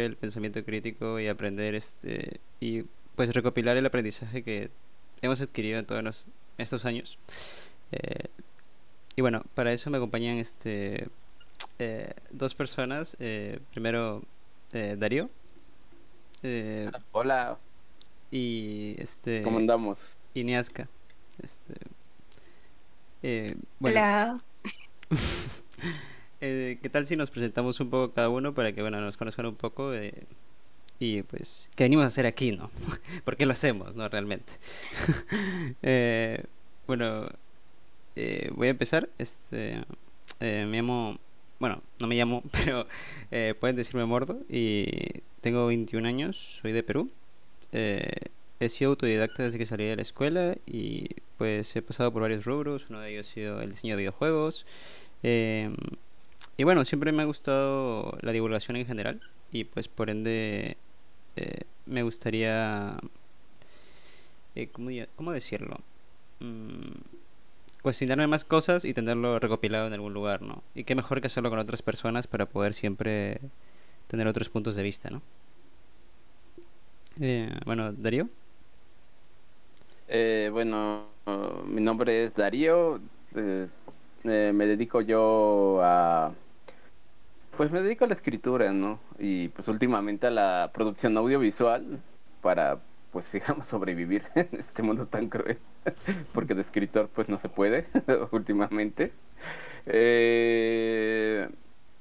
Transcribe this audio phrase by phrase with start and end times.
[0.00, 2.84] el pensamiento crítico y aprender este y
[3.16, 4.70] pues recopilar el aprendizaje que
[5.22, 6.24] hemos adquirido en todos
[6.58, 7.18] estos años.
[7.92, 8.28] Eh,
[9.16, 11.08] y bueno, para eso me acompañan este
[11.78, 13.16] eh, dos personas.
[13.20, 14.22] Eh, primero,
[14.72, 15.30] Darío.
[17.12, 17.58] Hola.
[18.30, 19.42] Y este.
[19.42, 20.16] ¿Cómo andamos?
[20.34, 20.88] Y Niaska.
[21.42, 21.74] Este.
[23.80, 24.42] Hola.
[26.44, 29.56] ¿Qué tal si nos presentamos un poco cada uno para que bueno nos conozcan un
[29.56, 29.92] poco?
[30.98, 32.70] y pues, ¿qué venimos a hacer aquí, no?
[33.24, 34.08] ¿Por qué lo hacemos, no?
[34.08, 34.52] Realmente.
[36.86, 37.26] bueno,
[38.16, 39.08] eh, voy a empezar.
[39.18, 39.82] Este,
[40.40, 41.18] eh, me llamo,
[41.58, 42.86] bueno, no me llamo, pero
[43.30, 44.40] eh, pueden decirme Mordo.
[44.48, 47.10] Y tengo 21 años, soy de Perú.
[47.72, 51.08] he sido autodidacta desde que salí de la escuela y
[51.38, 52.86] pues he pasado por varios rubros.
[52.90, 54.66] Uno de ellos ha sido el diseño de videojuegos.
[55.22, 55.74] Em,
[56.56, 60.76] y bueno, siempre me ha gustado la divulgación en general y pues por ende
[61.86, 62.96] me gustaría...
[64.72, 65.78] ¿cómo, ¿Cómo decirlo?
[66.40, 66.92] Mm,
[67.82, 70.62] cuestionarme más cosas y tenerlo recopilado en algún lugar, ¿no?
[70.74, 73.40] Y qué mejor que hacerlo con otras personas para poder siempre
[74.08, 75.20] tener otros puntos de vista, ¿no?
[77.20, 78.28] Eh, bueno, Darío.
[80.08, 81.08] Eh, bueno,
[81.66, 83.00] mi nombre es Darío.
[83.34, 83.66] Eh,
[84.22, 86.32] me dedico yo a...
[87.56, 88.98] Pues me dedico a la escritura, ¿no?
[89.18, 92.00] Y pues últimamente a la producción audiovisual
[92.42, 92.78] para
[93.12, 95.58] pues sigamos sobrevivir en este mundo tan cruel,
[96.34, 97.86] porque de escritor pues no se puede
[98.32, 99.12] últimamente.
[99.86, 101.48] Eh,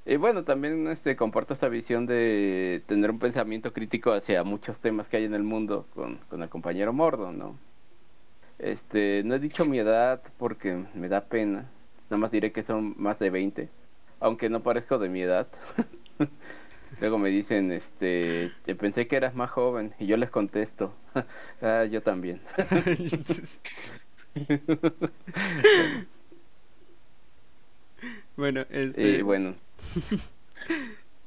[0.05, 5.07] y bueno, también este comparto esta visión de tener un pensamiento crítico hacia muchos temas
[5.07, 7.57] que hay en el mundo con, con el compañero Mordo, ¿no?
[8.57, 11.69] Este, no he dicho mi edad porque me da pena,
[12.09, 13.69] nada más diré que son más de 20,
[14.23, 15.47] aunque no parezco de mi edad.
[17.01, 20.93] Luego me dicen, este, pensé que eras más joven y yo les contesto,
[21.61, 22.39] ah, yo también.
[28.37, 29.01] bueno, este...
[29.01, 29.55] Y bueno.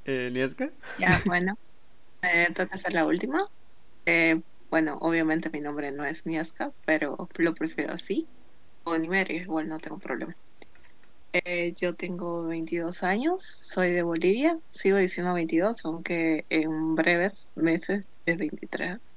[0.07, 0.71] eh, ¿Niaska?
[0.99, 1.59] Ya, bueno.
[2.23, 3.47] Eh, toca hacer la última.
[4.07, 4.41] Eh,
[4.71, 8.27] bueno, obviamente mi nombre no es Niaska, pero lo prefiero así.
[8.85, 10.35] O Nimerio, igual no tengo problema.
[11.33, 18.15] Eh, yo tengo 22 años, soy de Bolivia, sigo diciendo 22, aunque en breves meses
[18.25, 19.11] es 23.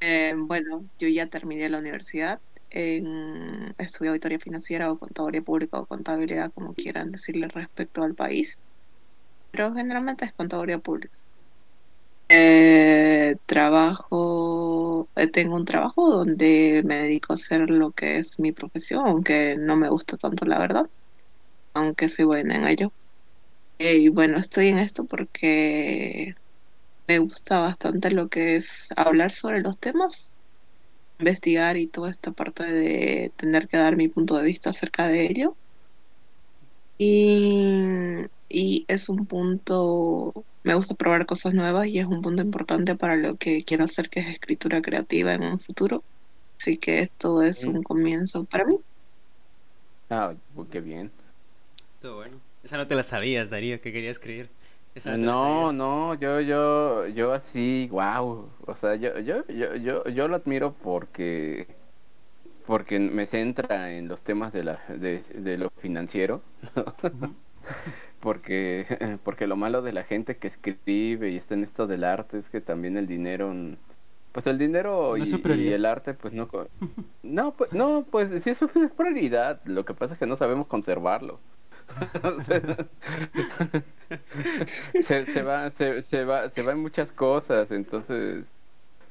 [0.00, 2.40] Eh, bueno, yo ya terminé la universidad,
[2.70, 8.64] en, estudié auditoría financiera o contaduría pública o contabilidad, como quieran decirle respecto al país,
[9.50, 11.16] pero generalmente es contaduría pública.
[12.28, 18.50] Eh, trabajo, eh, tengo un trabajo donde me dedico a hacer lo que es mi
[18.52, 20.86] profesión, aunque no me gusta tanto la verdad,
[21.74, 22.94] aunque soy buena en ello.
[23.78, 26.34] Eh, y bueno, estoy en esto porque
[27.08, 30.38] me gusta bastante lo que es hablar sobre los temas,
[31.20, 35.26] investigar y toda esta parte de tener que dar mi punto de vista acerca de
[35.26, 35.58] ello.
[36.98, 38.26] Y,
[38.58, 40.32] y es un punto
[40.64, 44.08] me gusta probar cosas nuevas y es un punto importante para lo que quiero hacer,
[44.08, 46.02] que es escritura creativa en un futuro.
[46.58, 48.78] Así que esto es un comienzo para mí.
[50.08, 51.12] Ah, pues, qué bien.
[52.00, 52.40] Todo bueno.
[52.64, 54.48] Esa no te la sabías, Darío, que quería escribir.
[55.04, 58.48] no, no, yo, yo, yo así, wow.
[58.66, 61.66] O sea, yo, yo, yo, yo, yo lo admiro porque,
[62.66, 66.40] porque me centra en los temas de la, de, de lo financiero
[68.20, 68.86] porque
[69.24, 72.48] porque lo malo de la gente que escribe y está en esto del arte es
[72.48, 73.54] que también el dinero
[74.32, 75.22] pues el dinero y,
[75.72, 76.48] el arte pues no
[77.22, 80.66] no pues no pues sí eso es prioridad lo que pasa es que no sabemos
[80.66, 81.40] conservarlo.
[85.00, 88.44] Se, se va se, se va se va en muchas cosas entonces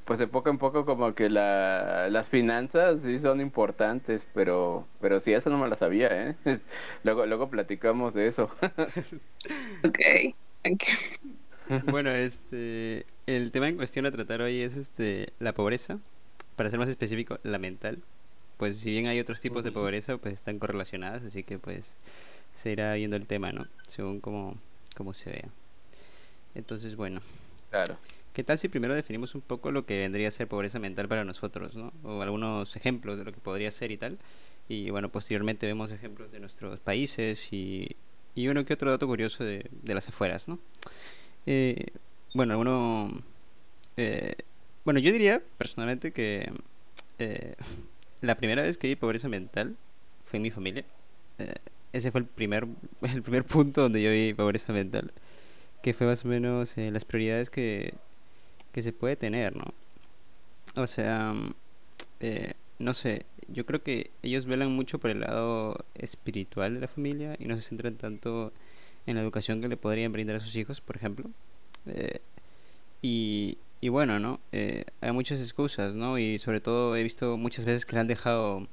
[0.06, 5.18] pues de poco en poco como que la, las finanzas sí son importantes, pero pero
[5.20, 6.36] sí, eso no me la sabía, ¿eh?
[7.04, 8.44] luego, luego platicamos de eso.
[9.84, 9.98] ok,
[11.90, 15.98] Bueno, este, el tema en cuestión a tratar hoy es este la pobreza,
[16.54, 17.98] para ser más específico, la mental.
[18.58, 21.92] Pues si bien hay otros tipos de pobreza, pues están correlacionadas, así que pues
[22.54, 23.66] se irá viendo el tema, ¿no?
[23.88, 24.56] Según como,
[24.96, 25.48] como se vea.
[26.54, 27.20] Entonces, bueno.
[27.70, 27.98] Claro.
[28.36, 31.24] ¿Qué tal si primero definimos un poco lo que vendría a ser pobreza mental para
[31.24, 31.90] nosotros, ¿no?
[32.02, 34.18] O algunos ejemplos de lo que podría ser y tal.
[34.68, 37.96] Y bueno, posteriormente vemos ejemplos de nuestros países y,
[38.34, 40.58] y uno que otro dato curioso de, de las afueras, ¿no?
[41.46, 41.86] Eh,
[42.34, 43.10] bueno.
[43.96, 44.34] Eh,
[44.84, 46.52] bueno, yo diría personalmente que
[47.18, 47.54] eh,
[48.20, 49.76] la primera vez que vi pobreza mental
[50.26, 50.84] fue en mi familia.
[51.90, 52.66] ese fue el primer,
[53.00, 55.10] el primer punto donde yo vi pobreza mental
[55.82, 57.94] que fue más o menos las prioridades que,
[58.76, 59.64] que se puede tener, ¿no?
[60.74, 61.52] O sea, mm,
[62.20, 66.86] eh, no sé, yo creo que ellos velan mucho por el lado espiritual de la
[66.86, 68.52] familia y no se centran tanto
[69.06, 71.30] en la educación que le podrían brindar a sus hijos, por ejemplo.
[71.86, 72.20] Eh,
[73.00, 74.40] y, y bueno, ¿no?
[74.52, 76.18] Eh, hay muchas excusas, ¿no?
[76.18, 78.68] Y sobre todo he visto muchas veces que le han dejado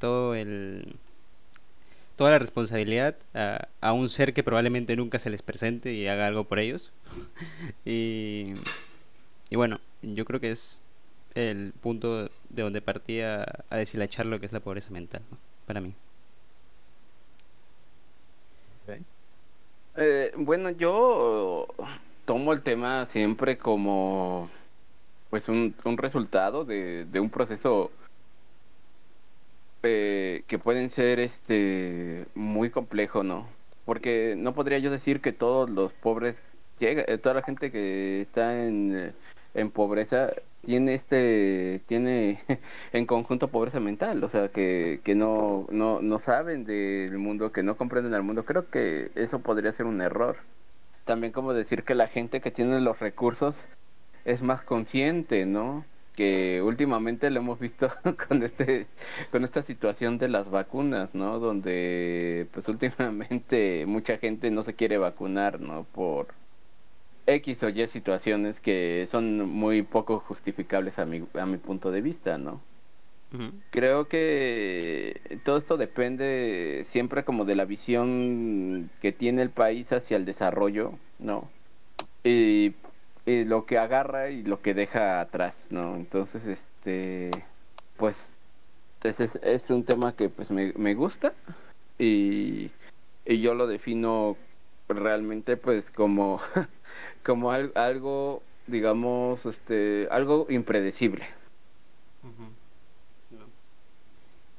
[0.00, 0.96] todo el
[2.20, 6.26] toda la responsabilidad a, a, un ser que probablemente nunca se les presente y haga
[6.26, 6.92] algo por ellos.
[7.86, 8.52] y,
[9.48, 10.82] y bueno, yo creo que es
[11.34, 15.22] el punto de donde partía a deshilachar lo que es la pobreza mental,
[15.64, 15.94] para mí.
[19.96, 21.68] Eh, bueno, yo
[22.26, 24.50] tomo el tema siempre como
[25.30, 27.90] pues un, un resultado de, de un proceso
[29.82, 33.46] eh, que pueden ser este muy complejo, ¿no?
[33.84, 36.36] Porque no podría yo decir que todos los pobres
[36.78, 39.14] llega, eh, toda la gente que está en,
[39.54, 40.32] en pobreza
[40.62, 42.42] tiene este tiene
[42.92, 47.62] en conjunto pobreza mental, o sea, que, que no, no no saben del mundo, que
[47.62, 48.44] no comprenden el mundo.
[48.44, 50.38] Creo que eso podría ser un error.
[51.04, 53.56] También como decir que la gente que tiene los recursos
[54.24, 55.84] es más consciente, ¿no?
[56.14, 57.88] Que últimamente lo hemos visto
[58.28, 58.86] con este
[59.30, 61.38] con esta situación de las vacunas, ¿no?
[61.38, 65.84] Donde pues últimamente mucha gente no se quiere vacunar, ¿no?
[65.84, 66.28] Por
[67.26, 72.02] X o Y situaciones que son muy poco justificables a mi a mi punto de
[72.02, 72.60] vista, ¿no?
[73.32, 73.52] Uh -huh.
[73.70, 80.16] Creo que todo esto depende siempre como de la visión que tiene el país hacia
[80.16, 81.52] el desarrollo, ¿no?
[82.24, 82.74] Y
[83.30, 85.96] y lo que agarra y lo que deja atrás, ¿no?
[85.96, 87.30] Entonces, este,
[87.96, 88.16] pues,
[89.02, 91.32] es, es un tema que pues me, me gusta
[91.98, 92.70] y,
[93.24, 94.36] y, yo lo defino
[94.88, 96.40] realmente pues como,
[97.24, 101.26] como al, algo, digamos, este, algo impredecible.
[102.22, 103.38] Uh -huh.
[103.38, 103.46] no.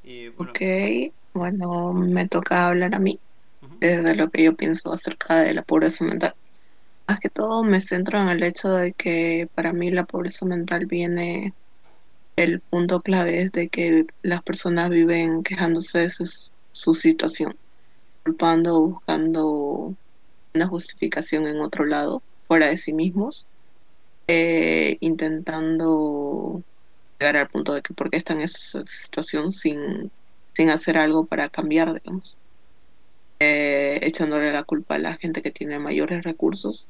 [0.03, 0.51] y, bueno...
[0.51, 3.19] Ok, bueno, me toca hablar a mí
[3.61, 3.79] uh -huh.
[3.79, 6.35] desde lo que yo pienso acerca de la pobreza mental
[7.11, 10.85] más que todo me centro en el hecho de que para mí la pobreza mental
[10.85, 11.53] viene,
[12.37, 17.57] el punto clave es de que las personas viven quejándose de su, situación,
[18.23, 19.93] culpando, buscando
[20.53, 23.45] una justificación en otro lado, fuera de sí mismos,
[24.27, 26.63] eh, intentando
[27.19, 30.11] llegar al punto de que por qué están en esa situación sin,
[30.53, 32.37] sin hacer algo para cambiar, digamos.
[33.41, 36.87] Eh, echándole la culpa a la gente que tiene mayores recursos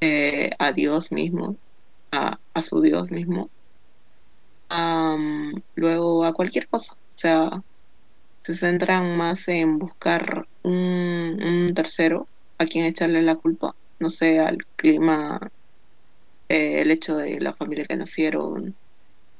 [0.00, 1.56] eh, a Dios mismo,
[2.12, 3.50] a, su Dios mismo,
[5.74, 6.94] luego a cualquier cosa.
[6.94, 7.62] O sea,
[8.44, 12.28] se centran más en buscar un, un, tercero
[12.58, 15.40] a quien echarle la culpa, no sé, al clima,
[16.48, 18.76] eh, el hecho de la familia que nacieron,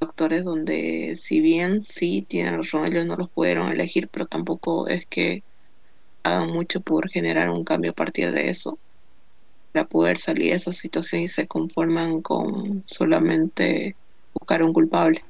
[0.00, 5.06] factores donde si bien sí tienen razón, ellos no los pudieron elegir, pero tampoco es
[5.06, 5.44] que
[6.24, 8.78] hagan mucho por generar un cambio a partir de eso
[9.72, 13.94] para poder salir de esa situación y se conforman con solamente
[14.32, 15.24] buscar un culpable.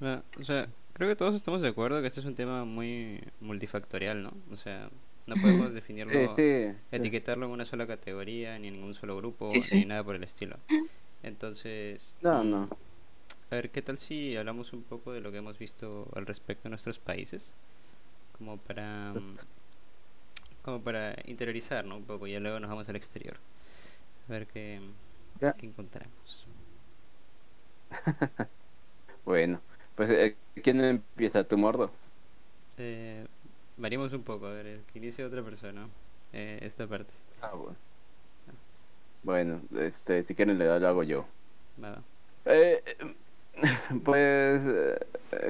[0.00, 3.20] Bueno, o sea, creo que todos estamos de acuerdo que este es un tema muy
[3.40, 4.32] multifactorial, ¿no?
[4.52, 4.90] O sea,
[5.26, 9.50] no podemos definirlo, sí, sí, etiquetarlo en una sola categoría, ni en ningún solo grupo,
[9.50, 10.56] sí, ni nada por el estilo.
[11.22, 12.68] Entonces, no, no.
[13.50, 16.64] A ver, ¿qué tal si hablamos un poco de lo que hemos visto al respecto
[16.64, 17.54] de nuestros países?
[18.36, 19.14] Como para
[20.62, 21.96] como para interiorizar ¿no?
[21.96, 23.36] un poco y luego nos vamos al exterior.
[24.28, 24.80] A ver qué,
[25.40, 25.52] ya.
[25.56, 26.46] qué encontramos.
[29.24, 29.60] bueno,
[29.94, 31.44] pues eh, ¿quién empieza?
[31.44, 31.90] ¿Tu mordo?
[32.76, 33.26] Eh,
[33.76, 35.88] variamos un poco, a ver, que inicie otra persona
[36.32, 37.12] eh, esta parte.
[37.40, 37.76] Ah, bueno.
[39.22, 41.26] Bueno, este, si quieren lo hago yo.
[42.44, 42.82] Eh,
[44.04, 44.62] pues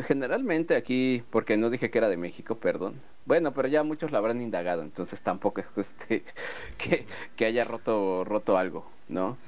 [0.06, 3.02] generalmente aquí, porque no dije que era de México, perdón.
[3.24, 6.24] Bueno, pero ya muchos la habrán indagado, entonces tampoco es este,
[6.78, 9.38] que, que haya roto roto algo, ¿no?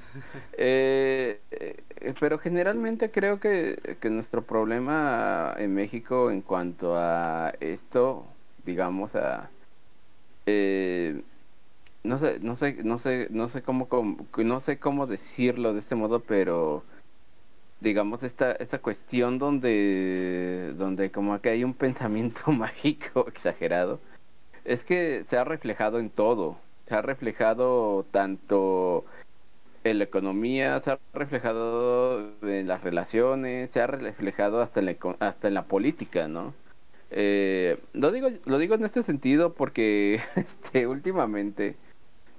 [0.57, 8.25] Eh, eh, pero generalmente creo que, que nuestro problema en México en cuanto a esto,
[8.65, 9.49] digamos, a
[10.45, 11.23] eh,
[12.03, 15.79] no sé, no sé, no sé, no sé cómo, cómo, no sé cómo decirlo de
[15.79, 16.85] este modo, pero
[17.81, 23.99] digamos esta esta cuestión donde donde como que hay un pensamiento mágico exagerado
[24.65, 26.57] es que se ha reflejado en todo.
[26.87, 29.05] Se ha reflejado tanto
[29.83, 34.95] en la economía se ha reflejado en las relaciones se ha reflejado hasta en la,
[35.19, 36.53] hasta en la política no
[37.11, 41.75] Eh, lo digo, lo digo en este sentido porque este, últimamente,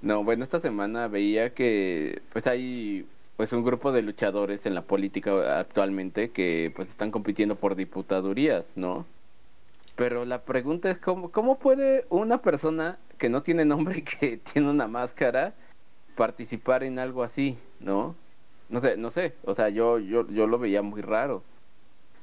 [0.01, 3.05] no, bueno, esta semana veía que pues hay
[3.37, 8.65] pues un grupo de luchadores en la política actualmente que pues están compitiendo por diputadurías,
[8.75, 9.05] ¿no?
[9.95, 14.37] Pero la pregunta es cómo, cómo puede una persona que no tiene nombre y que
[14.37, 15.53] tiene una máscara
[16.15, 18.15] participar en algo así, ¿no?
[18.69, 21.43] No sé, no sé, o sea, yo, yo, yo lo veía muy raro.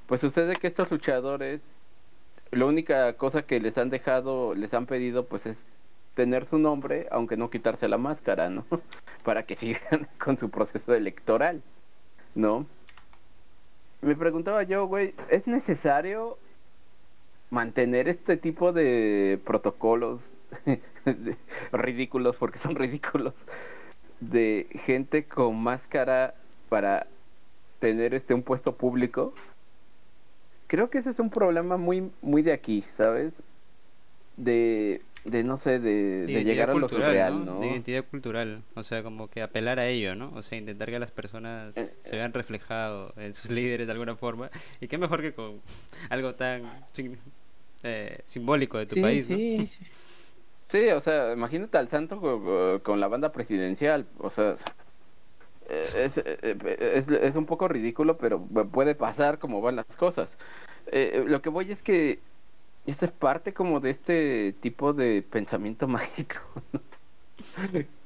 [0.06, 1.60] Pues sucede que estos luchadores,
[2.50, 5.56] la única cosa que les han dejado, les han pedido, pues es
[6.14, 8.64] tener su nombre, aunque no quitarse la máscara, ¿no?
[9.24, 11.62] Para que sigan con su proceso electoral,
[12.34, 12.66] ¿no?
[14.02, 16.38] Me preguntaba yo, güey, ¿es necesario
[17.50, 20.22] mantener este tipo de protocolos
[21.72, 23.34] ridículos, porque son ridículos,
[24.20, 26.34] de gente con máscara
[26.68, 27.06] para
[27.78, 29.34] tener este un puesto público?
[30.66, 33.42] Creo que ese es un problema muy muy de aquí, ¿sabes?
[34.36, 37.60] De de no sé, de, de, llegar a lo surreal, ¿no?
[37.60, 40.32] De identidad cultural, o sea, como que apelar a ello, ¿no?
[40.34, 44.16] O sea, intentar que las personas Eh, se vean reflejados en sus líderes de alguna
[44.16, 44.50] forma.
[44.80, 45.60] Y qué mejor que con
[46.08, 46.62] algo tan
[47.82, 49.36] eh, simbólico de tu sí, país, ¿no?
[49.36, 49.86] sí, sí.
[50.68, 54.54] Sí, o sea, imagínate al santo con, con la banda presidencial, o sea,
[55.68, 56.56] eh, es, eh,
[56.94, 58.40] es, es un poco ridículo, pero
[58.72, 60.36] puede pasar como van las cosas.
[60.86, 62.20] Eh, lo que voy es que
[62.86, 66.36] esto es parte como de este tipo de pensamiento mágico,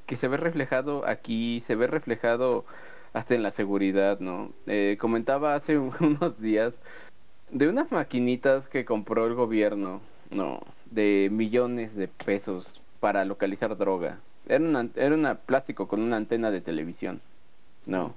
[0.07, 2.65] que se ve reflejado aquí, se ve reflejado
[3.13, 4.51] hasta en la seguridad, ¿no?
[4.67, 6.75] Eh, comentaba hace unos días
[7.51, 10.01] de unas maquinitas que compró el gobierno,
[10.31, 14.19] no, de millones de pesos para localizar droga.
[14.47, 17.21] Era una, era una plástico con una antena de televisión,
[17.87, 18.15] no.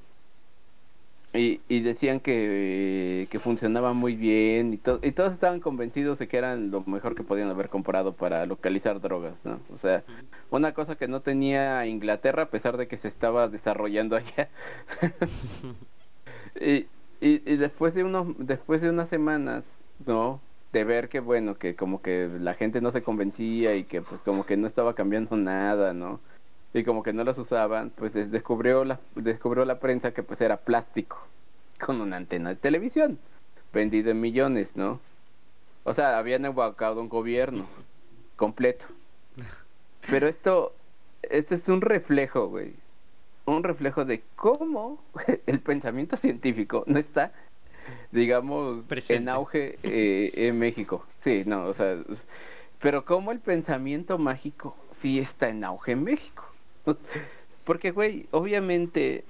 [1.33, 6.27] Y, y decían que, que funcionaba muy bien y, to- y todos estaban convencidos de
[6.27, 9.59] que eran lo mejor que podían haber comprado para localizar drogas, ¿no?
[9.71, 10.03] O sea,
[10.49, 14.49] una cosa que no tenía Inglaterra a pesar de que se estaba desarrollando allá.
[16.59, 16.87] y,
[17.21, 19.63] y, y después de unos después de unas semanas,
[20.05, 20.39] ¿no?
[20.71, 24.21] De ver que bueno, que como que la gente no se convencía y que pues
[24.21, 26.19] como que no estaba cambiando nada, ¿no?
[26.77, 30.41] Y como que no las usaban, pues des- descubrió la descubrió la prensa que pues
[30.41, 31.17] era plástico
[31.79, 33.17] con una antena de televisión
[33.73, 34.99] vendido en millones, ¿no?
[35.83, 37.65] O sea, habían evocado un gobierno
[38.35, 38.85] completo.
[40.09, 40.73] Pero esto,
[41.23, 42.73] este es un reflejo, güey.
[43.45, 45.01] Un reflejo de cómo
[45.47, 47.31] el pensamiento científico no está,
[48.11, 49.23] digamos, Presente.
[49.23, 51.05] en auge eh, en México.
[51.23, 51.97] Sí, no, o sea,
[52.79, 56.45] pero cómo el pensamiento mágico sí está en auge en México.
[57.65, 59.23] Porque, güey, obviamente,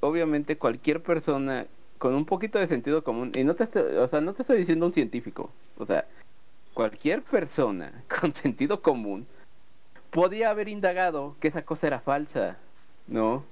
[0.00, 1.66] obviamente cualquier persona
[1.98, 4.58] con un poquito de sentido común, y no te estoy, o sea, no te estoy
[4.58, 6.06] diciendo un científico, o sea,
[6.74, 9.26] cualquier persona con sentido común
[10.10, 12.58] podía haber indagado que esa cosa era falsa,
[13.06, 13.44] ¿no?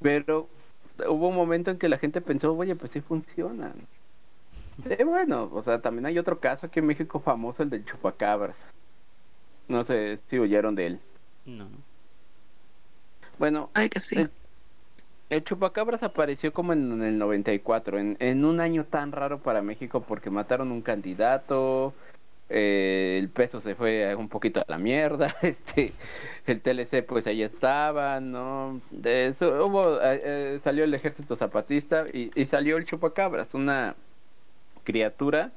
[0.00, 0.48] Pero
[1.08, 3.72] hubo un momento en que la gente pensó, oye, pues sí funciona.
[4.88, 8.58] Eh, bueno, o sea, también hay otro caso aquí en México famoso, el del chupacabras.
[9.68, 11.00] No sé si oyeron de él.
[11.44, 11.89] No, no.
[13.40, 14.16] Bueno, Ay, que sí.
[14.16, 14.30] el,
[15.30, 20.04] el chupacabras apareció como en, el 94, en, en un año tan raro para México
[20.06, 21.94] porque mataron un candidato,
[22.50, 25.94] eh, el peso se fue un poquito a la mierda, este,
[26.44, 28.82] el TLC pues ahí estaba, ¿no?
[28.90, 33.96] De eso, hubo, eh, eh, salió el ejército zapatista y, y salió el chupacabras, una
[34.84, 35.50] criatura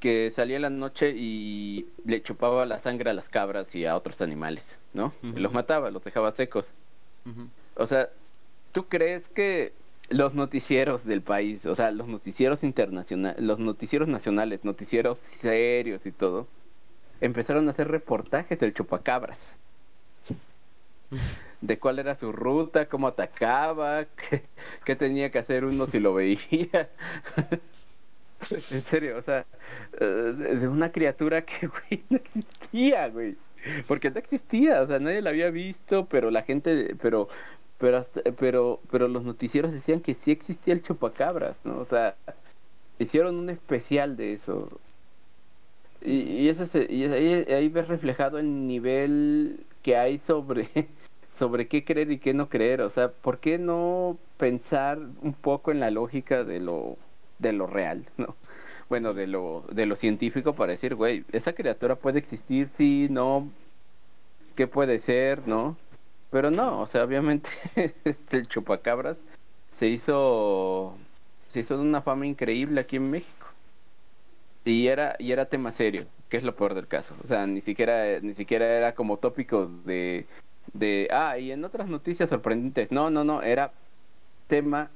[0.00, 3.94] que salía en la noche y le chupaba la sangre a las cabras y a
[3.94, 5.12] otros animales, ¿no?
[5.22, 5.40] Y Ujú.
[5.40, 6.72] los mataba, los dejaba secos.
[7.74, 8.08] O sea,
[8.72, 9.72] ¿tú crees que
[10.08, 16.12] los noticieros del país, o sea, los noticieros internacionales, los noticieros nacionales, noticieros serios y
[16.12, 16.46] todo,
[17.20, 19.56] empezaron a hacer reportajes del chupacabras?
[21.60, 24.42] De cuál era su ruta, cómo atacaba, qué,
[24.84, 26.90] qué tenía que hacer uno si lo veía.
[28.50, 29.46] en serio, o sea,
[30.00, 33.36] eh, de una criatura que, güey, no existía, güey.
[33.88, 37.28] Porque no existía, o sea, nadie la había visto, pero la gente, pero,
[37.78, 41.78] pero, hasta- pero, pero los noticieros decían que sí existía el chupacabras, ¿no?
[41.80, 42.16] O sea,
[42.98, 44.70] hicieron un especial de eso.
[46.00, 50.68] Y, y eso se- y ahí, ahí ves reflejado el nivel que hay sobre,
[51.38, 52.82] sobre qué creer y qué no creer.
[52.82, 56.96] O sea, ¿por qué no pensar un poco en la lógica de lo,
[57.38, 58.36] de lo real, ¿no?
[58.88, 63.48] Bueno, de lo, de lo científico para decir, güey, esa criatura puede existir, sí, no,
[64.54, 65.76] qué puede ser, ¿no?
[66.30, 67.48] Pero no, o sea, obviamente
[68.04, 69.16] este, el chupacabras
[69.78, 70.96] se hizo,
[71.48, 73.46] se hizo de una fama increíble aquí en México.
[74.64, 77.60] y era y era tema serio que es lo peor del caso o sea ni
[77.60, 80.26] siquiera ni siquiera era como tópico de
[80.72, 83.70] de ah y en otras noticias sorprendentes no no no era
[84.48, 84.90] tema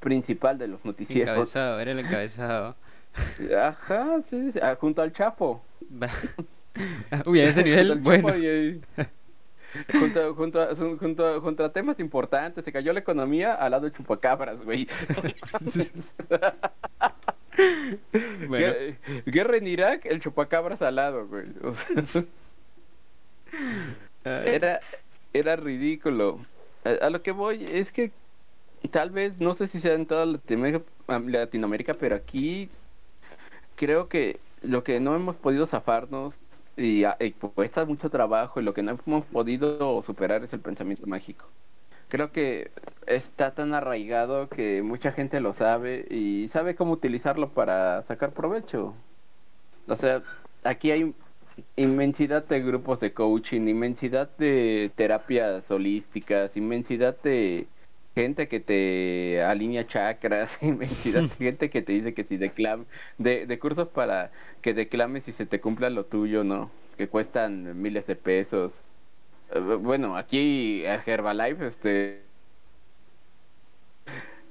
[0.00, 2.74] principal de los noticieros Encabezado, era el encabezado.
[3.56, 5.62] ajá sí, sí, ah, junto al Chapo
[7.26, 8.34] Uy, a ese nivel, bueno.
[8.36, 8.80] Y-
[9.92, 13.70] junto, junto, a, su- junto, a- junto a temas importantes se cayó la economía al
[13.72, 14.86] lado de chupacabras güey
[18.48, 18.74] Bueno,
[19.26, 21.46] Guerra en Irak, el chupacabras al lado, güey.
[21.62, 22.24] O sea,
[24.24, 24.80] era,
[25.32, 26.40] era ridículo.
[26.84, 28.10] A, a lo que voy es que
[28.90, 32.68] tal vez, no sé si sea en toda Latinoamérica, pero aquí
[33.76, 36.34] creo que lo que no hemos podido zafarnos
[36.76, 40.60] y, a- y cuesta mucho trabajo y lo que no hemos podido superar es el
[40.60, 41.52] pensamiento mágico.
[42.08, 42.72] Creo que
[43.06, 48.96] está tan arraigado que mucha gente lo sabe y sabe cómo utilizarlo para sacar provecho.
[49.86, 50.22] O sea,
[50.64, 51.14] aquí hay
[51.76, 57.71] inmensidad de grupos de coaching, inmensidad de terapias holísticas, inmensidad de
[58.14, 60.56] gente que te alinea chakras,
[61.38, 62.86] gente que te dice que si declam
[63.18, 66.70] de, de cursos para que declames y se te cumpla lo tuyo, ¿no?
[66.96, 68.72] Que cuestan miles de pesos.
[69.54, 72.22] Eh, Bueno, aquí el Herbalife, este,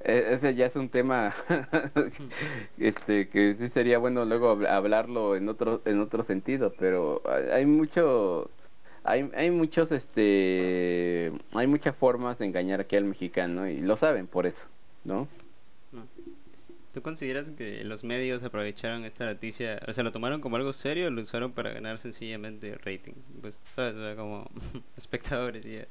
[0.03, 1.33] e- ese ya es un tema
[2.77, 7.21] este que sí sería bueno luego hab- hablarlo en otro en otro sentido pero
[7.53, 8.49] hay mucho
[9.03, 14.27] hay hay muchos este hay muchas formas de engañar aquí al mexicano y lo saben
[14.27, 14.61] por eso
[15.03, 15.27] no.
[16.93, 21.07] ¿Tú consideras que los medios aprovecharon esta noticia, o sea, lo tomaron como algo serio
[21.07, 23.13] o lo usaron para ganar sencillamente rating?
[23.41, 23.95] Pues, ¿sabes?
[23.95, 24.49] O sea, como
[24.97, 25.87] espectadores y ya.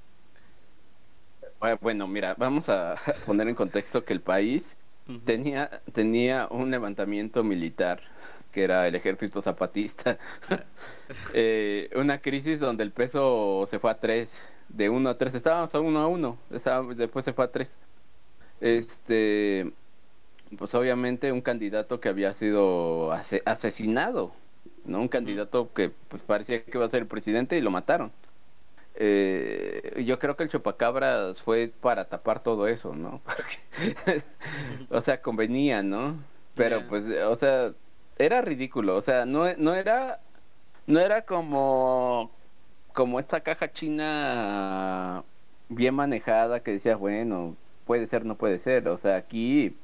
[1.60, 4.76] Bu- bueno mira vamos a poner en contexto que el país
[5.24, 8.00] tenía tenía un levantamiento militar
[8.50, 10.18] que era el ejército zapatista.
[11.32, 15.74] Eh, una crisis donde el peso se fue a 3 de 1 a 3 estábamos
[15.74, 16.38] a 1 a 1
[16.96, 17.78] después se fue a 3
[18.60, 19.72] este
[20.58, 24.34] pues obviamente un candidato que había sido ase- asesinado
[24.84, 28.12] no un candidato que pues parecía que iba a ser el presidente y lo mataron.
[28.94, 33.22] Eh, yo creo que el chupacabras fue para tapar todo eso, ¿no?
[33.24, 34.24] Porque,
[34.90, 36.16] o sea, convenía, ¿no?
[36.54, 37.72] Pero pues, o sea,
[38.24, 40.20] era ridículo, o sea, no, no era,
[40.86, 42.32] no era como,
[42.94, 45.24] como esta caja china
[45.68, 47.56] bien manejada que decía, bueno,
[47.86, 49.76] puede ser, no puede ser, o sea, aquí,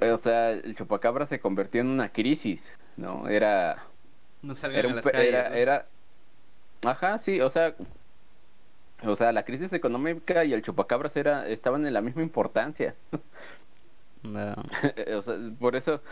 [0.00, 3.28] o sea, el chupacabra se convirtió en una crisis, ¿no?
[3.28, 3.86] Era,
[4.42, 5.48] No salgan era, a las calles.
[5.48, 5.58] era, ¿no?
[5.58, 5.88] era-
[6.82, 7.76] ajá, sí, o sea,
[9.04, 12.94] o sea, la crisis económica y el chupacabras era, estaban en la misma importancia.
[14.22, 14.54] No.
[15.18, 16.02] o sea, por eso,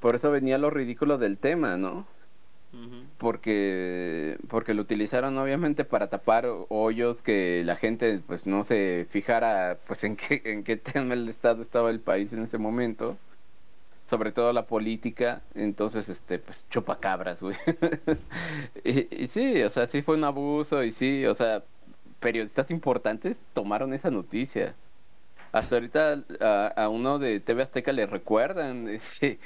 [0.00, 2.06] por eso venía lo ridículo del tema, ¿no?
[3.18, 9.78] Porque, porque lo utilizaron obviamente para tapar hoyos que la gente pues no se fijara
[9.86, 13.18] pues en qué, en qué tema el estado estaba el país en ese momento.
[14.08, 17.56] Sobre todo la política, entonces este pues chupacabras, güey.
[18.84, 21.62] y, y sí, o sea, sí fue un abuso y sí, o sea,
[22.20, 24.74] periodistas importantes tomaron esa noticia.
[25.52, 29.40] Hasta ahorita a, a uno de TV Azteca le recuerdan este,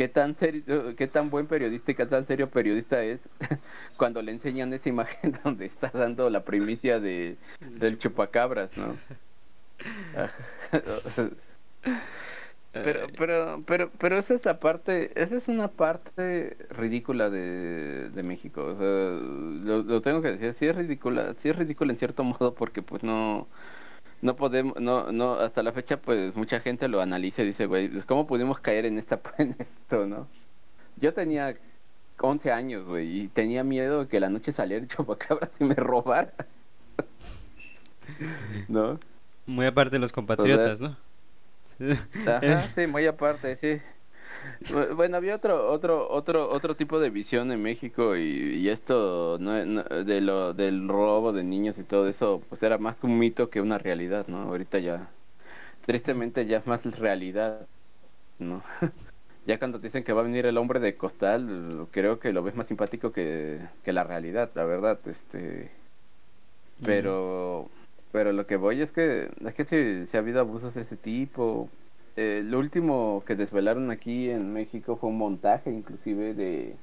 [0.00, 3.20] qué tan serio, qué tan buen periodista y qué tan serio periodista es
[3.98, 8.96] cuando le enseñan esa imagen donde está dando la primicia de del chupacabras, ¿no?
[12.72, 18.22] Pero, pero, pero, pero esa es la parte, esa es una parte ridícula de, de
[18.22, 18.64] México.
[18.64, 22.22] O sea, lo, lo tengo que decir, sí es ridícula, sí es ridícula en cierto
[22.22, 23.48] modo porque pues no,
[24.22, 27.88] no podemos, no, no, hasta la fecha pues mucha gente lo analiza y dice, güey,
[27.88, 30.26] pues, ¿cómo pudimos caer en esta, en esto, no?
[30.96, 31.56] Yo tenía
[32.18, 36.32] 11 años, güey, y tenía miedo de que la noche saliera chupacabras y me robara.
[38.68, 38.98] ¿No?
[39.46, 40.96] Muy aparte de los compatriotas, ¿no?
[42.26, 43.80] Ajá, sí, muy aparte, sí.
[44.68, 48.22] Bu- Bueno, había otro, otro, otro, otro tipo de visión en México y,
[48.60, 52.78] y esto no, no- de lo del robo de niños y todo eso, pues era
[52.78, 54.42] más un mito que una realidad, ¿no?
[54.42, 55.10] Ahorita ya,
[55.86, 57.66] tristemente ya es más realidad,
[58.38, 58.64] ¿no?
[59.46, 62.42] Ya cuando te dicen que va a venir el hombre de costal, creo que lo
[62.44, 65.72] ves más simpático que, que la realidad, la verdad, este.
[66.82, 67.68] Pero,
[68.12, 70.96] pero lo que voy es que, es que si, si ha habido abusos de ese
[70.96, 71.68] tipo.
[72.16, 76.76] Eh, lo último que desvelaron aquí en México fue un montaje, inclusive de,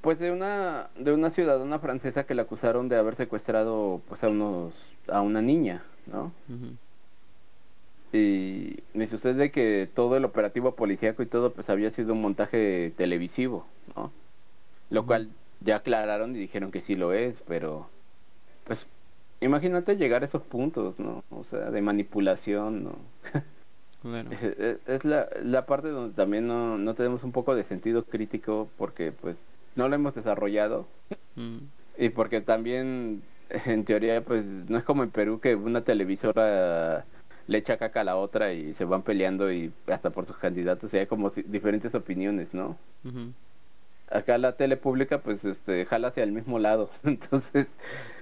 [0.00, 4.28] pues de una, de una ciudadana francesa que la acusaron de haber secuestrado, pues a
[4.28, 4.74] unos,
[5.08, 6.32] a una niña, ¿no?
[6.48, 6.76] Ujú.
[8.12, 12.92] y me sucede que todo el operativo policíaco y todo pues había sido un montaje
[12.96, 13.66] televisivo,
[13.96, 14.12] ¿no?
[14.90, 17.88] Lo cual ya aclararon y dijeron que sí lo es, pero
[18.64, 18.86] pues
[19.40, 21.24] imagínate llegar a esos puntos, ¿no?
[21.30, 22.96] O sea, de manipulación, ¿no?
[24.02, 24.30] Claro.
[24.32, 28.68] Es, es la, la parte donde también no, no tenemos un poco de sentido crítico
[28.76, 29.36] porque pues
[29.76, 30.86] no lo hemos desarrollado
[31.34, 31.58] Mm,
[31.96, 37.04] y porque también en teoría pues no es como en Perú que una televisora
[37.46, 40.92] le echa caca a la otra y se van peleando y hasta por sus candidatos
[40.92, 42.76] y hay como si- diferentes opiniones, ¿no?
[43.04, 43.32] ujú.
[44.08, 47.66] acá la tele pública pues este jala hacia el mismo lado entonces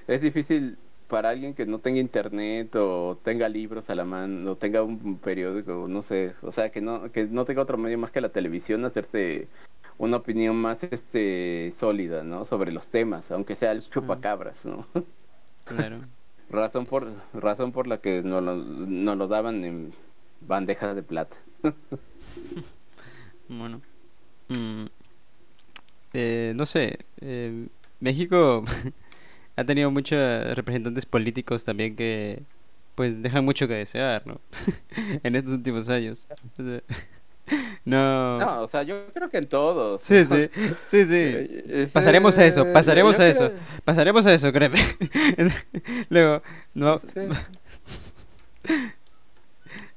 [0.06, 0.76] es difícil
[1.10, 5.18] para alguien que no tenga internet o tenga libros a la mano o tenga un
[5.18, 8.30] periódico no sé o sea que no que no tenga otro medio más que la
[8.30, 9.48] televisión hacerse
[9.98, 14.86] una opinión más este sólida no sobre los temas aunque sea el chupacabras no
[15.64, 15.98] Claro.
[16.50, 19.92] razón por razón por la que nos lo, nos lo daban en
[20.40, 21.36] bandejas de plata
[23.48, 23.80] Bueno.
[24.48, 24.84] Mm,
[26.12, 26.98] eh, no sé.
[27.20, 27.66] eh,
[28.00, 28.64] México
[29.60, 30.18] ha tenido muchos
[30.54, 32.42] representantes políticos también que
[32.94, 34.40] pues dejan mucho que desear, ¿no?
[35.22, 36.26] en estos últimos años.
[36.58, 36.80] O sea,
[37.84, 38.38] no.
[38.38, 40.48] no o sea yo creo que en todos Sí, sí,
[40.84, 41.14] sí, sí.
[41.14, 43.48] Eh, eh, Pasaremos a eso, eh, pasaremos yo a eso.
[43.50, 44.78] creo- Pasaremos a eso, créeme.
[46.10, 46.42] Luego,
[46.74, 47.00] no.
[47.00, 47.20] Sí,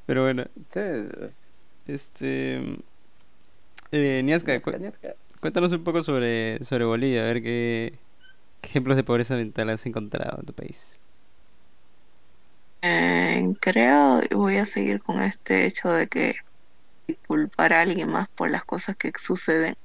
[0.06, 0.80] Pero bueno, sí.
[1.88, 2.62] este.
[3.92, 4.24] Eh,
[4.64, 4.72] cu-
[5.40, 7.94] cuéntanos un poco sobre, sobre Bolivia, a ver qué,
[8.64, 11.00] qué ejemplos de pobreza mental has encontrado en tu país.
[12.82, 16.34] Eh, creo y voy a seguir con este hecho de que
[17.28, 19.76] culpar a alguien más por las cosas que suceden.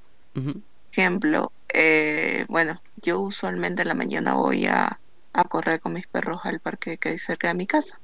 [0.91, 5.01] Ejemplo, eh, bueno, yo usualmente en la mañana voy a,
[5.33, 7.97] a correr con mis perros al parque que hay cerca de mi casa.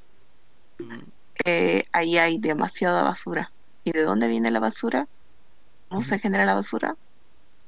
[1.45, 3.53] Eh, ahí hay demasiada basura.
[3.83, 5.07] ¿Y de dónde viene la basura?
[5.89, 6.95] ¿Cómo se genera la basura?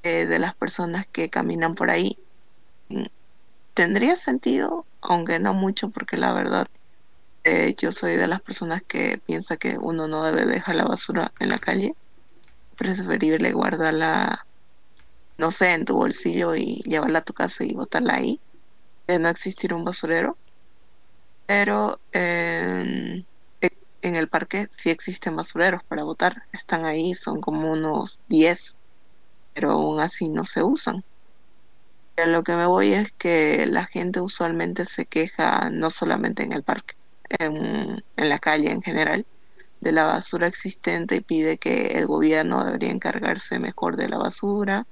[0.03, 2.17] Eh, de las personas que caminan por ahí.
[3.73, 6.65] Tendría sentido, aunque no mucho, porque la verdad
[7.43, 11.31] eh, yo soy de las personas que piensa que uno no debe dejar la basura
[11.39, 11.93] en la calle.
[12.77, 14.45] Preferible guardarla,
[15.39, 18.41] no sé, en tu bolsillo y llevarla a tu casa y botarla ahí,
[19.07, 20.37] de no existir un basurero.
[21.45, 21.99] Pero
[24.01, 26.35] en el parque sí existen basureros para botar.
[26.51, 28.75] Están ahí, son como unos 10,
[29.53, 31.03] pero aún así no se usan.
[32.17, 36.51] A lo que me voy es que la gente usualmente se queja no solamente en
[36.53, 36.95] el parque,
[37.39, 39.25] en, en la calle en general,
[39.81, 44.85] de la basura existente y pide que el gobierno debería encargarse mejor de la basura,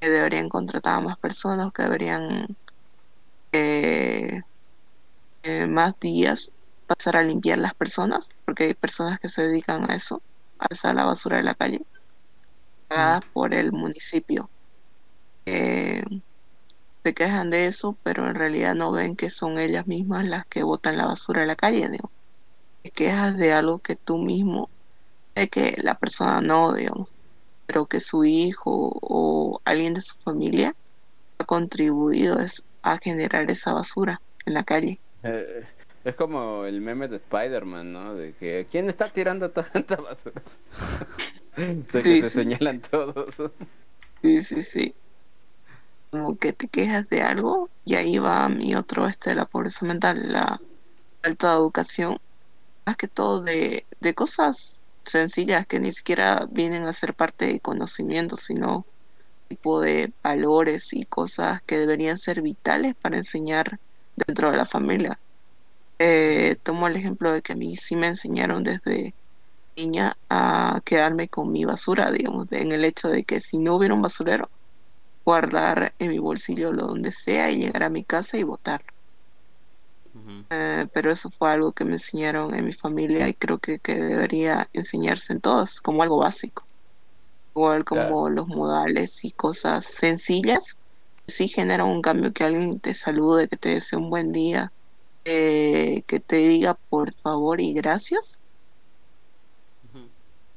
[0.00, 2.46] que deberían contratar a más personas, que deberían
[3.52, 4.40] eh,
[5.42, 6.52] eh, más días
[6.86, 10.22] pasar a limpiar las personas, porque hay personas que se dedican a eso,
[10.58, 11.80] a alzar la basura de la calle,
[12.88, 14.50] pagadas por el municipio.
[15.46, 16.02] Eh,
[17.04, 20.62] se quejan de eso, pero en realidad no ven que son ellas mismas las que
[20.64, 22.12] botan la basura en la calle, digo.
[22.82, 24.70] Te quejas de algo que tú mismo,
[25.36, 27.08] de que la persona no, digamos,
[27.66, 30.74] pero que su hijo o alguien de su familia
[31.40, 35.00] ha contribuido es- a generar esa basura en la calle.
[35.22, 35.66] Eh,
[36.04, 38.14] es como el meme de Spider-Man, ¿no?
[38.14, 40.42] De que ¿quién está tirando tanta basura?
[41.56, 42.30] de que Sí, se sí.
[42.30, 43.34] señalan todos.
[44.22, 44.96] Sí, sí, sí.
[46.14, 50.32] Como que te quejas de algo y ahí va mi otro, este, la pobreza mental,
[50.32, 50.60] la
[51.22, 52.18] falta de educación,
[52.86, 57.60] más que todo de, de cosas sencillas que ni siquiera vienen a ser parte de
[57.60, 58.86] conocimiento, sino
[59.48, 63.78] tipo de valores y cosas que deberían ser vitales para enseñar
[64.16, 65.20] dentro de la familia.
[65.98, 69.14] Eh, tomo el ejemplo de que a mí sí me enseñaron desde
[69.76, 73.94] niña a quedarme con mi basura, digamos, en el hecho de que si no hubiera
[73.94, 74.50] un basurero,
[75.24, 78.82] guardar en mi bolsillo lo donde sea y llegar a mi casa y botar.
[80.14, 80.46] ujú.
[80.50, 83.94] Eh, pero eso fue algo que me enseñaron en mi familia y creo que, que
[83.96, 86.64] debería enseñarse en todos como algo básico.
[87.56, 88.30] Igual como Claro.
[88.30, 90.78] los modales y cosas sencillas,
[91.28, 94.70] sí generan un cambio que alguien te salude, que te desee un buen día,
[95.26, 98.40] eh, que te diga por favor y gracias.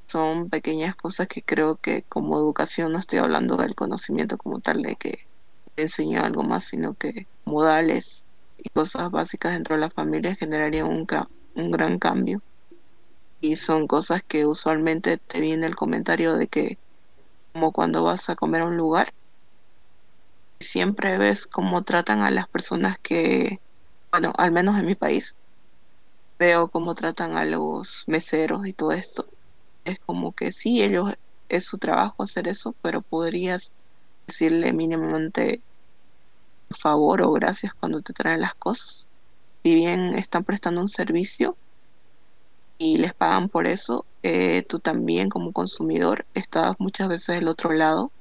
[0.10, 4.82] Son pequeñas cosas que creo que como educación no estoy hablando del conocimiento como tal
[4.82, 5.15] de que
[5.76, 10.88] te enseña algo más, sino que modales y cosas básicas dentro de la familia generarían
[10.88, 11.06] un,
[11.56, 12.41] un gran cambio.
[13.41, 16.78] Y son cosas que usualmente te viene el comentario de que
[17.54, 19.10] como cuando vas a comer a un lugar,
[20.62, 23.58] siempre ves cómo tratan a las personas que,
[24.12, 25.38] bueno, al menos en mi país,
[26.39, 29.28] veo cómo tratan a los meseros y todo esto.
[29.88, 31.13] Es como que sí, ellos
[31.50, 33.73] es su trabajo hacer eso, pero podrías
[34.28, 35.63] decirle mínimamente
[36.80, 39.10] favor o gracias cuando te traen las cosas.
[39.63, 41.58] Si bien están prestando un servicio
[42.80, 47.71] y les pagan por eso, eh, tú también como consumidor estás muchas veces del otro
[47.71, 48.12] lado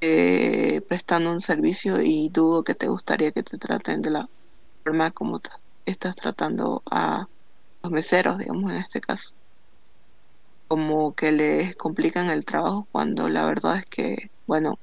[0.00, 4.26] eh, prestando un servicio y dudo que te gustaría que te traten de la
[4.84, 5.40] forma como
[5.86, 7.26] estás tratando a
[7.84, 9.32] los meseros, digamos, en este caso.
[10.68, 14.76] Como que les complican el trabajo cuando la verdad es que, bueno,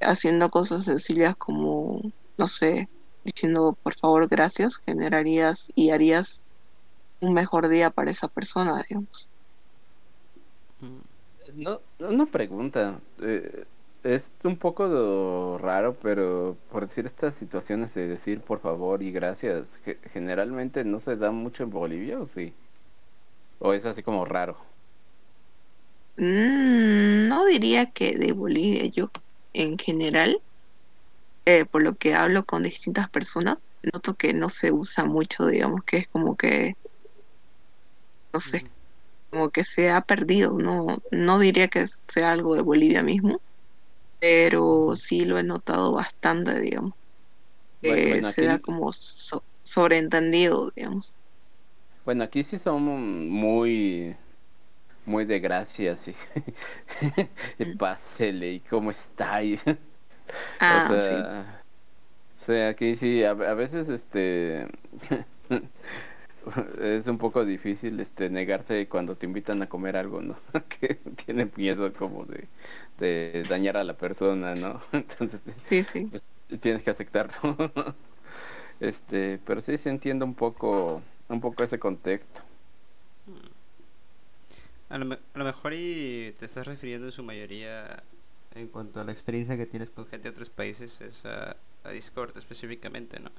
[0.00, 2.00] haciendo cosas sencillas como,
[2.38, 2.88] no sé,
[3.24, 6.42] diciendo por favor gracias, generarías y harías
[7.20, 9.30] un mejor día para esa persona, digamos.
[11.54, 13.00] No, una pregunta.
[13.20, 13.64] Eh,
[14.04, 19.66] es un poco raro, pero por decir estas situaciones de decir por favor y gracias,
[20.12, 22.54] generalmente no se da mucho en Bolivia, ¿o sí?
[23.60, 24.56] ¿O es así como raro?
[26.18, 29.08] Mm, no diría que de Bolivia, yo
[29.52, 30.42] en general,
[31.46, 35.80] eh, por lo que hablo con distintas personas, noto que no se usa mucho, digamos,
[35.86, 36.74] que es como que,
[38.32, 38.64] no sé,
[39.30, 43.40] como que se ha perdido, no, no diría que sea algo de Bolivia mismo,
[44.18, 46.92] pero sí lo he notado bastante, digamos.
[47.80, 48.90] Que se da como
[49.62, 51.16] sobreentendido, digamos.
[52.04, 54.16] Bueno, aquí sí somos muy
[55.08, 56.14] muy de gracia, sí.
[57.62, 57.76] Mm.
[57.78, 59.40] Pásele, ¿y cómo está?
[60.60, 61.28] ah, o sea, sí.
[62.40, 64.66] O sea, aquí sí, a, a veces este
[66.80, 70.36] es un poco difícil este negarse cuando te invitan a comer algo, ¿no?
[70.68, 72.48] que tienen miedo como de,
[72.98, 74.80] de dañar a la persona, ¿no?
[74.92, 76.10] Entonces, sí, sí.
[76.10, 76.24] Pues,
[76.60, 77.58] tienes que aceptarlo.
[78.80, 82.42] este, pero sí se entiende un poco un poco ese contexto.
[84.90, 88.02] A lo, a lo mejor y te estás refiriendo en su mayoría
[88.54, 91.90] en cuanto a la experiencia que tienes con gente de otros países es a, a
[91.90, 93.30] Discord específicamente, ¿no?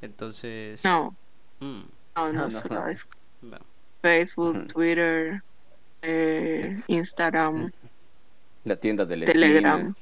[0.00, 0.82] Entonces...
[0.84, 1.14] No.
[1.60, 1.82] Mm.
[2.16, 3.18] No, no, solo Discord.
[4.02, 5.42] Facebook, Twitter,
[6.02, 7.72] eh, Instagram.
[8.64, 9.94] La tienda de Telegram.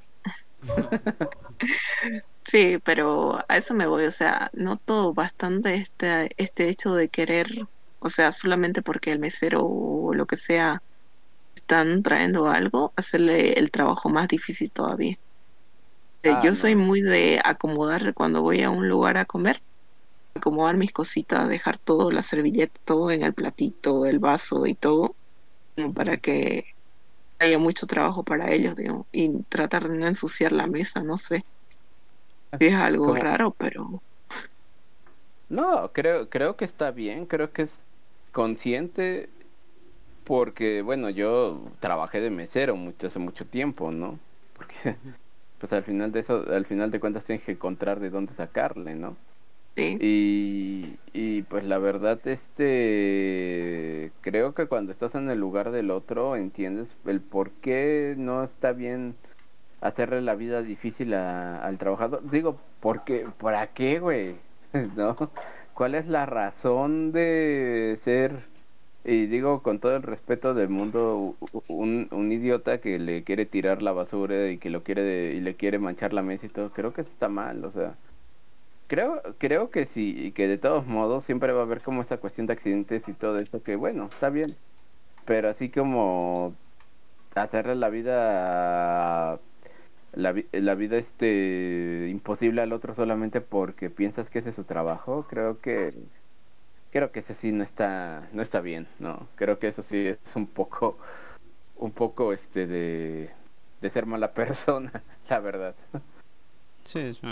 [2.45, 7.67] sí, pero a eso me voy, o sea, noto bastante este, este hecho de querer
[8.03, 10.83] o sea, solamente porque el mesero o lo que sea
[11.55, 15.17] están trayendo algo, hacerle el trabajo más difícil todavía.
[16.25, 19.61] Eh, ah, yo soy muy de acomodar cuando voy a un lugar a comer,
[20.35, 25.15] acomodar mis cositas, dejar todo, la servilleta, todo en el platito, el vaso y todo,
[25.77, 26.65] como para que
[27.39, 31.45] haya mucho trabajo para ellos, digamos, y tratar de no ensuciar la mesa, no sé.
[32.53, 34.03] Ah, es algo raro, pero...
[35.49, 37.71] No, creo, creo que está bien, creo que es
[38.33, 39.29] consciente
[40.25, 44.19] porque, bueno, yo trabajé de mesero mucho, hace mucho tiempo, ¿no?
[44.57, 44.97] Porque,
[45.59, 48.95] pues al final de eso, al final de cuentas tienes que encontrar de dónde sacarle,
[48.95, 49.17] ¿no?
[49.77, 49.97] Sí.
[50.01, 56.37] Y, y pues la verdad, este, creo que cuando estás en el lugar del otro,
[56.37, 59.17] entiendes el por qué no está bien
[59.81, 62.23] hacerle la vida difícil al trabajador.
[62.31, 64.37] Digo, porque, ¿para qué, güey?
[64.97, 65.17] ¿No?
[65.83, 68.45] ¿Cuál es la razón de ser,
[69.05, 71.35] y digo con todo el respeto del mundo,
[71.67, 75.81] un, idiota que le quiere tirar la basura y que lo quiere y le quiere
[75.81, 76.71] manchar la mesa y todo?
[76.71, 77.97] Creo que eso está mal, o sea,
[78.87, 82.19] creo creo que sí y que de todos modos siempre va a haber como esta
[82.19, 84.51] cuestión de accidentes y todo esto que bueno, está bien,
[85.25, 86.55] pero así como
[87.35, 89.41] hacerle la vida
[90.13, 95.27] la, la vida este imposible al otro solamente porque piensas que ese es su trabajo,
[95.29, 95.93] creo que
[96.91, 99.27] creo que ese sí no está no está bien, ¿no?
[99.37, 100.99] Creo que eso sí es un poco
[101.77, 103.31] un poco este de
[103.81, 105.75] de ser mala persona, la verdad.
[106.85, 107.27] Sí, sí.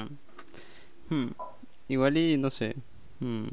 [1.09, 1.31] Hmm.
[1.88, 2.77] Igual y no sé.
[3.21, 3.49] Hmm.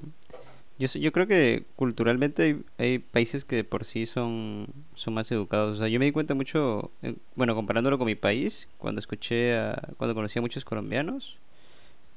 [0.79, 5.75] Yo, yo creo que culturalmente hay, países que por sí son, son más educados.
[5.75, 9.57] O sea, yo me di cuenta mucho, eh, bueno, comparándolo con mi país, cuando escuché,
[9.57, 11.37] a, cuando conocí a muchos colombianos,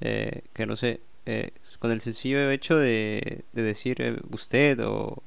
[0.00, 5.22] eh, que no sé, eh, con el sencillo hecho de, de decir usted o...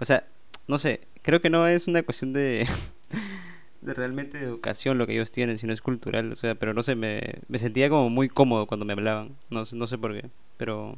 [0.00, 0.24] O sea,
[0.66, 2.66] no sé, creo que no es una cuestión de,
[3.82, 6.32] de realmente educación lo que ellos tienen, sino es cultural.
[6.32, 9.36] O sea, pero no sé, me, me sentía como muy cómodo cuando me hablaban.
[9.50, 10.96] No, no sé por qué, pero...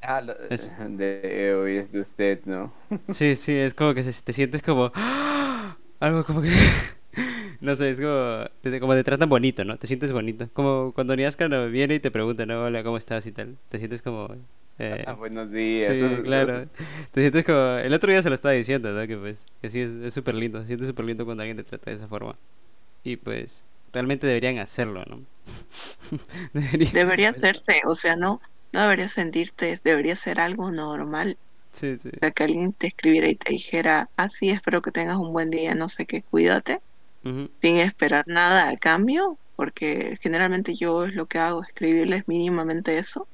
[0.00, 2.72] Ah, de hoy es de usted, ¿no?
[3.08, 4.92] Sí, sí, es como que te sientes como...
[6.00, 6.50] Algo como que...
[7.60, 8.44] no sé, es como...
[8.60, 9.76] Te, como te tratan bonito, ¿no?
[9.78, 10.48] Te sientes bonito.
[10.52, 12.64] Como cuando Niasca viene y te pregunta, ¿no?
[12.64, 13.56] Hola, ¿cómo estás y tal?
[13.68, 14.28] Te sientes como...
[14.78, 15.90] Eh, Ah, buenos días.
[15.92, 16.68] sí, claro.
[17.12, 17.58] Te sientes como...
[17.78, 19.06] El otro día se lo estaba diciendo, ¿no?
[19.06, 20.60] Que pues, que sí, es súper lindo.
[20.60, 22.36] Se siente súper lindo cuando alguien te trata de esa forma.
[23.04, 25.22] Y pues, realmente deberían hacerlo, ¿no?
[26.54, 28.40] Deberían- Debería hacerse, o sea, no,
[28.72, 31.38] no debería sentirte, debería ser algo normal.
[31.72, 32.08] Sí, sí.
[32.08, 35.32] O sea, que alguien te escribiera y te dijera, ah, sí, espero que tengas un
[35.32, 36.80] buen día, no sé qué, cuídate,
[37.22, 43.28] sin esperar nada a cambio, porque generalmente yo es lo que hago, escribirles mínimamente eso.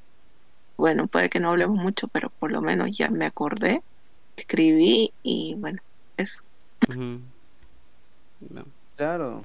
[0.77, 3.81] Bueno, puede que no hablemos mucho, pero por lo menos ya me acordé,
[4.35, 5.79] escribí y bueno,
[6.17, 6.41] eso.
[8.49, 8.65] No.
[8.95, 9.41] Claro.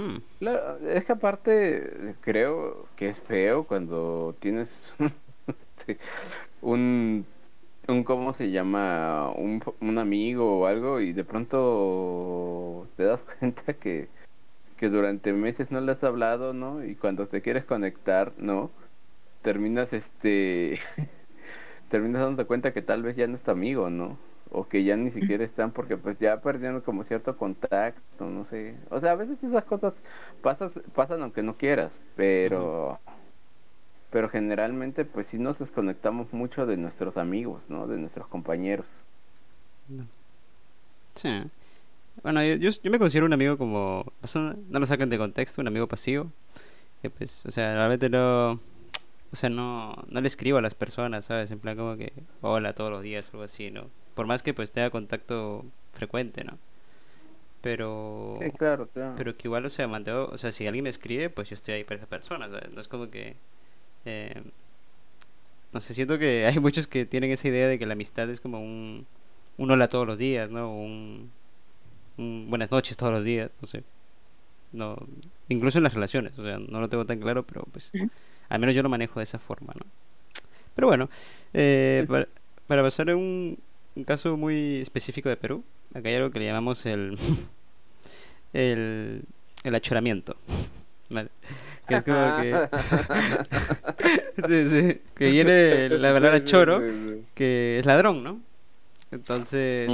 [0.00, 4.70] Hmm, Claro, es que aparte creo que es feo cuando tienes
[6.62, 7.26] un,
[7.88, 9.30] un ¿cómo se llama?
[9.36, 14.08] Un, un amigo o algo y de pronto te das cuenta que,
[14.78, 16.84] que durante meses no le has hablado, ¿no?
[16.84, 18.70] Y cuando te quieres conectar, ¿no?
[19.42, 20.78] Terminas este...
[21.90, 24.18] terminas dándote cuenta que tal vez ya no es tu amigo, ¿no?
[24.52, 28.74] O que ya ni siquiera están porque pues ya perdieron como cierto contacto, no sé.
[28.90, 29.94] O sea, a veces esas cosas
[30.42, 32.98] pasas, pasan aunque no quieras, pero
[34.10, 37.86] pero generalmente pues sí nos desconectamos mucho de nuestros amigos, ¿no?
[37.86, 38.86] De nuestros compañeros.
[41.14, 41.42] Sí.
[42.22, 44.04] Bueno, yo, yo, me considero un amigo como...
[44.24, 46.30] sea, no lo saquen de contexto, un amigo pasivo.
[47.02, 48.52] Que pues, o sea, realmente no...
[49.32, 51.52] O sea, no, no le escribo a las personas, ¿sabes?
[51.52, 53.84] En plan como que hola todos los días algo así, ¿no?
[54.14, 56.58] Por más que pues tenga contacto frecuente, ¿no?
[57.60, 58.38] Pero...
[58.40, 59.14] Sí, claro, claro.
[59.16, 61.74] Pero que igual, o sea, mantengo, o sea, si alguien me escribe, pues yo estoy
[61.74, 62.70] ahí para esa persona, ¿sabes?
[62.72, 63.36] No es como que...
[64.06, 64.42] eh,
[65.72, 68.40] no sé, siento que hay muchos que tienen esa idea de que la amistad es
[68.40, 69.06] como un,
[69.58, 70.74] un hola todos los días, ¿no?
[70.74, 71.30] Un,
[72.18, 73.84] un buenas noches todos los días, no sé.
[74.72, 74.96] No,
[75.48, 77.92] incluso en las relaciones, o sea, no lo tengo tan claro, pero pues
[78.50, 79.86] al menos yo lo manejo de esa forma, ¿no?
[80.74, 81.10] Pero bueno,
[81.54, 82.28] eh, para,
[82.66, 83.58] para pasar a un,
[83.96, 87.18] un caso muy específico de Perú, acá hay algo que le llamamos el
[88.52, 89.22] el,
[89.64, 90.36] el achoramiento.
[91.10, 91.28] ¿vale?
[91.86, 92.68] Que es como que
[94.48, 96.80] sí, sí, que viene la palabra choro,
[97.34, 98.40] que es ladrón, ¿no?
[99.10, 99.90] Entonces,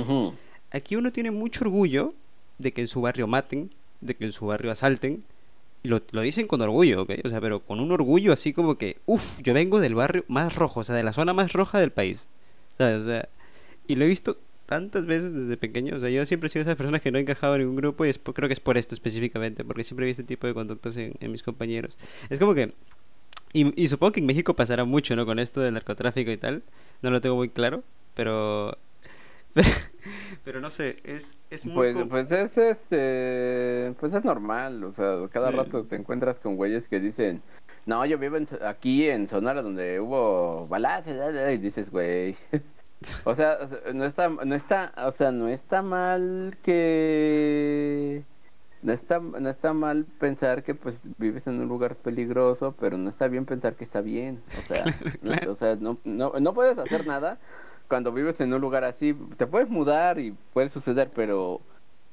[0.71, 2.13] aquí uno tiene mucho orgullo
[2.59, 3.71] de que en su barrio maten,
[4.03, 5.25] de que en su barrio asalten,
[5.83, 7.13] y lo, lo dicen con orgullo, ¿ok?
[7.25, 10.55] O sea, pero con un orgullo así como que, uff, yo vengo del barrio más
[10.55, 12.29] rojo, o sea, de la zona más roja del país,
[12.77, 13.03] ¿sabes?
[13.03, 13.29] O sea,
[13.89, 16.77] y lo he visto tantas veces desde pequeño, o sea, yo siempre he sido esas
[16.77, 18.77] personas que no he encajado en ningún grupo y es por- creo que es por
[18.77, 21.97] esto específicamente, porque siempre he visto este tipo de conductas en, en mis compañeros.
[22.31, 22.73] Es como que,
[23.53, 25.25] y, y supongo que en México pasará mucho, ¿no?
[25.25, 26.63] Con esto del narcotráfico y tal,
[27.03, 27.83] no lo tengo muy claro,
[28.15, 28.77] pero...
[30.45, 31.93] Pero, no sé, es, es muy...
[31.93, 35.57] Pues, pues es este, pues es normal, o sea, cada Sí.
[35.57, 37.43] rato te encuentras con güeyes que dicen,
[37.87, 41.15] no, yo vivo en- aquí en Sonora donde hubo balazos,
[41.53, 42.37] y dices, güey,
[43.25, 43.59] o sea,
[43.95, 48.25] no está, no está, o sea, no está mal que,
[48.83, 53.11] no está, no está mal pensar que pues vives en un lugar peligroso, pero no
[53.11, 55.53] está bien pensar que está bien, o sea, no- claro.
[55.53, 57.39] o sea, no, no, no puedes hacer nada
[57.89, 61.61] cuando vives en un lugar así, te puedes mudar y puede suceder, pero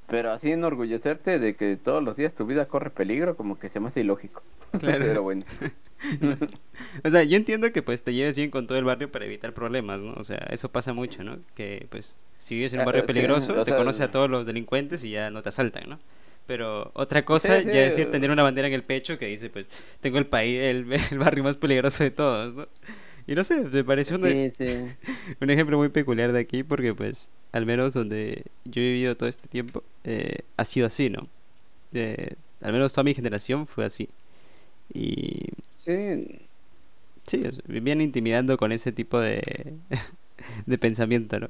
[0.08, 3.80] pero así enorgullecerte de que todos los días tu vida corre peligro, como que se
[3.80, 4.43] me hace ilógico.
[4.78, 5.00] Claro.
[5.06, 5.46] pero bueno.
[7.05, 9.53] O sea, yo entiendo que pues te lleves bien con todo el barrio para evitar
[9.53, 10.13] problemas, ¿no?
[10.13, 11.39] O sea, eso pasa mucho, ¿no?
[11.55, 14.45] Que pues si vives en un Ah, barrio peligroso, te sea, conoces a todos los
[14.45, 15.99] delincuentes y ya no te asaltan, ¿no?
[16.45, 17.69] Pero otra cosa Sí, sí.
[17.69, 19.69] ya es decir, tener una bandera en el pecho que dice, pues,
[20.01, 22.67] tengo el país, el, el barrio más peligroso de todos, ¿no?
[23.27, 23.83] Y no sé, me
[24.21, 24.97] Sí, sí.
[25.41, 29.29] un ejemplo muy peculiar de aquí porque pues al menos donde yo he vivido todo
[29.29, 31.27] este tiempo eh, ha sido así, ¿no?
[31.93, 34.09] Eh, al menos toda mi generación fue así.
[34.93, 35.47] Y
[35.84, 36.50] Sí,
[37.28, 39.41] sí, es- vivían intimidando con ese tipo de,
[40.65, 41.50] de pensamiento, ¿no?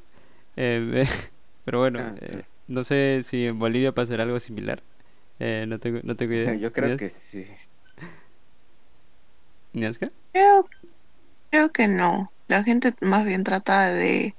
[0.58, 1.06] Eh,
[1.65, 4.84] pero bueno, Ah, eh, no sé si en Bolivia pasará algo similar.
[5.39, 6.56] Eh, no tengo, no tengo idea.
[6.60, 7.46] yo creo ¿Ni- que sí.
[9.74, 10.12] ¿Ni Aska?
[10.32, 10.65] Creo,
[11.52, 12.34] creo que no.
[12.48, 14.38] La gente más bien trata de,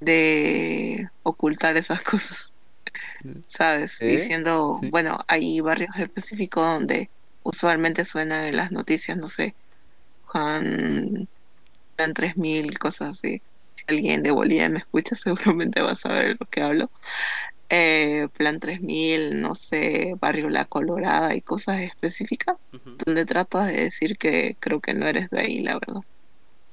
[0.00, 2.54] de ocultar esas cosas,
[3.48, 4.00] ¿sabes?
[4.00, 4.06] ¿Sí?
[4.06, 4.90] Diciendo, Sí.
[4.90, 7.10] bueno, hay barrios específicos donde
[7.46, 9.56] usualmente suenan en las noticias, no sé,
[10.22, 11.28] Juan,
[11.96, 13.42] Plan 3000, cosas así.
[13.76, 16.90] Si alguien de Bolivia me escucha, seguramente va a saber lo que hablo.
[17.68, 22.56] Eh, Plan 3000, no sé, Barrio La Colorada y cosas específicas
[23.06, 26.02] donde tratas de decir que creo que no eres de ahí, la verdad.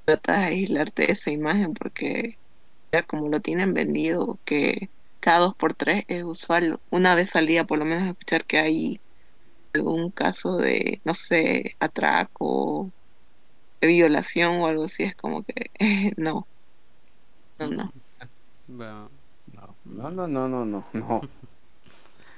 [0.05, 2.35] Tratas de aislarte de esa imagen porque
[2.93, 4.89] ya como lo tienen vendido, que
[5.21, 8.59] cada dos por tres es usual, una vez al día por lo menos escuchar que
[8.59, 9.02] hay
[9.73, 12.91] algún caso de, no sé, atraco,
[13.81, 15.71] violación o algo así, es como que
[16.17, 16.47] no.
[17.59, 17.91] No, no.
[18.67, 21.21] No, no, no, no, no, no.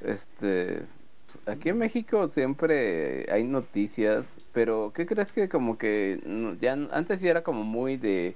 [0.01, 0.85] Este,
[1.45, 6.19] aquí en México siempre hay noticias, pero ¿qué crees que como que
[6.59, 8.35] ya antes sí era como muy de,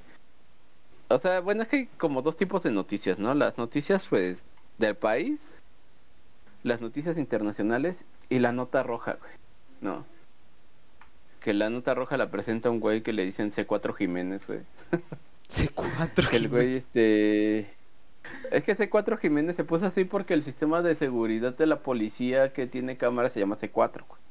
[1.10, 3.34] o sea, bueno, es que hay como dos tipos de noticias, ¿no?
[3.34, 4.44] Las noticias pues
[4.78, 5.42] del país,
[6.64, 9.32] las noticias internacionales y la nota roja, güey,
[9.82, 10.06] ¿no?
[11.42, 14.60] Que la nota roja la presenta un güey que le dicen C4 Jiménez, güey.
[15.50, 16.30] C4.
[16.30, 17.74] Que el güey, este...
[18.52, 22.54] Es que C4 Jiménez se puso así porque el sistema de seguridad de la policía
[22.54, 24.22] que tiene cámara se llama C4, güey.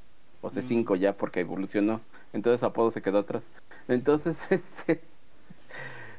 [0.41, 2.01] O C5 ya porque evolucionó.
[2.33, 3.45] Entonces apodo se quedó atrás.
[3.89, 5.01] Entonces, este...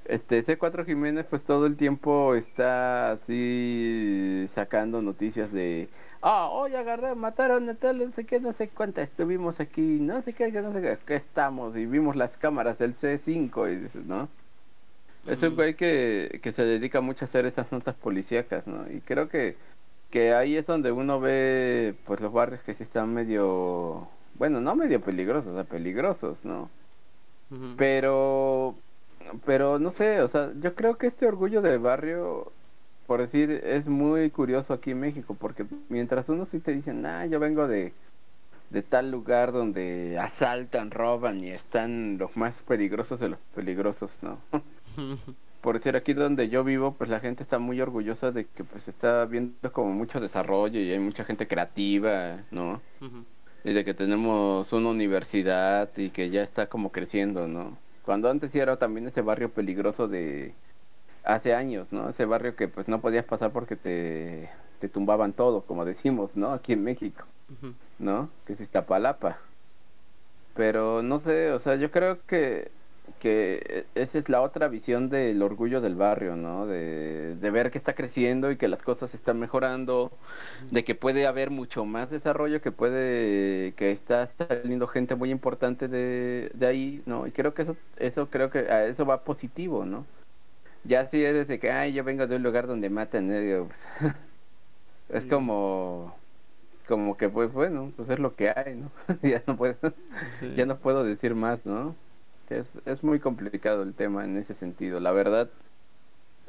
[0.05, 5.87] Este C4 Jiménez pues todo el tiempo está así sacando noticias de...
[6.21, 10.21] Ah, hoy agarré, mataron a tal, no sé qué, no sé cuánta, estuvimos aquí, no
[10.21, 14.05] sé qué, no sé qué, aquí estamos y vimos las cámaras del C5 y dices,
[14.05, 14.29] ¿no?
[15.25, 15.55] Es un Mm.
[15.55, 18.91] güey que, que se dedica mucho a hacer esas notas policíacas, ¿no?
[18.91, 19.57] Y creo que,
[20.09, 24.75] que ahí es donde uno ve, pues, los barrios que sí están medio, bueno, no
[24.75, 26.71] medio peligrosos, o sea, peligrosos, ¿no?
[27.75, 28.75] Pero,
[29.45, 32.53] pero no sé, o sea, yo creo que este orgullo del barrio,
[33.09, 37.25] por decir, es muy curioso aquí en México, porque mientras uno sí te dicen, ah,
[37.25, 37.91] yo vengo de,
[38.69, 44.37] de tal lugar donde asaltan, roban y están los más peligrosos de los peligrosos, ¿no?
[45.61, 48.87] por decir aquí donde yo vivo, pues la gente está muy orgullosa de que pues
[48.87, 52.79] está viendo como mucho desarrollo y hay mucha gente creativa, ¿no?
[53.63, 57.75] Y de que tenemos una universidad y que ya está como creciendo, ¿no?
[58.03, 60.53] Cuando antes sí era también ese barrio peligroso de
[61.35, 62.09] hace años, ¿no?
[62.09, 64.49] Ese barrio que pues no podías pasar porque te,
[64.79, 66.53] te tumbaban todo, como decimos, ¿no?
[66.53, 67.25] Aquí en México.
[67.99, 68.29] ¿no?
[68.45, 69.39] Que es Iztapalapa.
[70.55, 72.71] Pero no sé, o sea, yo creo que
[73.19, 76.67] que esa es la otra visión del orgullo del barrio, ¿no?
[76.67, 80.11] De, de ver que está creciendo y que las cosas están mejorando,
[80.71, 85.87] de que puede haber mucho más desarrollo, que puede, que está saliendo gente muy importante
[85.87, 87.25] de, de ahí, ¿no?
[87.27, 90.05] Y creo que eso, eso creo que a eso va positivo, ¿no?
[90.89, 93.41] Ya si es desde que, ay, yo vengo de un lugar donde matan, ¿eh?
[93.41, 93.79] Digo, pues,
[95.09, 95.29] es Sí.
[95.29, 96.15] como,
[96.87, 98.91] como que pues bueno, pues es lo que hay, ¿no?
[99.23, 99.77] ya no puedo,
[100.39, 100.53] Sí.
[100.55, 101.95] ya no puedo decir más, ¿no?
[102.49, 104.99] Es, es muy complicado el tema en ese sentido.
[104.99, 105.49] La verdad,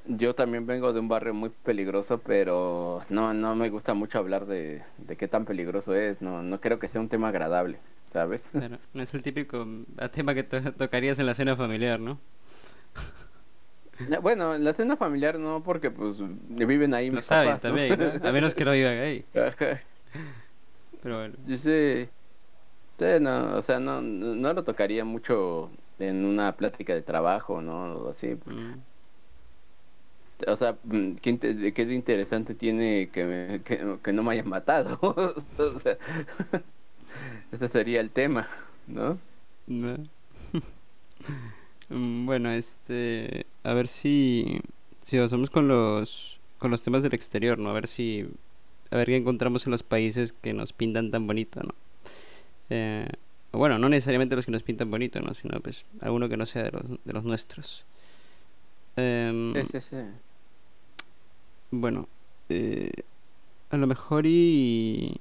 [0.06, 4.46] yo también vengo de un barrio muy peligroso, pero no, no me gusta mucho hablar
[4.46, 6.22] de, de qué tan peligroso es.
[6.22, 7.78] No, no creo que sea un tema agradable,
[8.12, 8.42] ¿sabes?
[8.52, 12.18] Claro, no es el típico mm, tema que to- tocarías en la cena familiar, ¿no?
[14.22, 16.16] Bueno, en la cena familiar no, porque pues
[16.48, 18.28] viven ahí Lo mis saben también, ¿no?
[18.28, 19.24] A menos que no vivan ahí.
[19.34, 19.80] Ajá.
[21.02, 21.34] Pero bueno.
[21.46, 22.08] Yo sé,
[22.98, 27.94] sí, no, o sea, no, no lo tocaría mucho en una plática de trabajo, ¿no?
[27.96, 28.74] O así, mm,
[30.46, 34.48] O sea, mm, ¿qué, inte- qué interesante tiene que, me- que, que no me hayan
[34.48, 34.98] matado?
[35.02, 35.96] o sea,
[37.52, 38.48] ese sería el tema,
[38.86, 39.18] ¿no?
[39.66, 39.96] no.
[41.90, 44.60] Mm, Bueno, este, a ver si,
[45.04, 47.70] si avanzamos con los, con los temas del exterior, ¿no?
[47.70, 48.26] A ver si,
[48.90, 51.74] a ver qué encontramos en los países que nos pintan tan bonito, ¿no?
[52.70, 53.08] Eh,
[53.52, 55.34] bueno, no necesariamente los que nos pintan bonito, ¿no?
[55.34, 57.84] Sino pues alguno que no sea de los, de los nuestros.
[58.96, 59.96] Em, Sí, sí, sí.
[61.72, 62.08] Bueno,
[62.48, 62.90] eh,
[63.70, 65.20] a lo mejor y,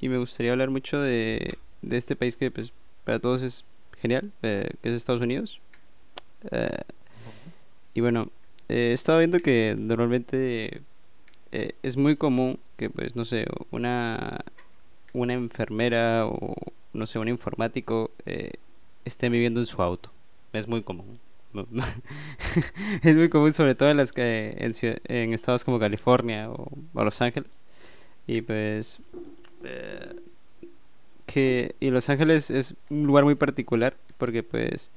[0.00, 2.72] y me gustaría hablar mucho de, de este país que pues
[3.04, 3.64] para todos es
[4.00, 5.60] genial, eh, que es Estados Unidos.
[6.50, 6.82] Eh,
[7.94, 8.30] y bueno,
[8.68, 10.82] eh, he estado viendo que normalmente
[11.52, 14.44] eh, es muy común que pues no sé, una,
[15.12, 16.54] una enfermera o
[16.92, 18.52] no sé, un informático eh,
[19.04, 20.10] esté viviendo en su auto.
[20.52, 21.18] Es muy común.
[23.02, 24.56] Es muy común sobre todo en las que
[25.08, 27.50] en, estados como California o, o Los Ángeles
[28.28, 29.00] y pues
[31.26, 34.92] que y Los Ángeles es un lugar muy particular porque pues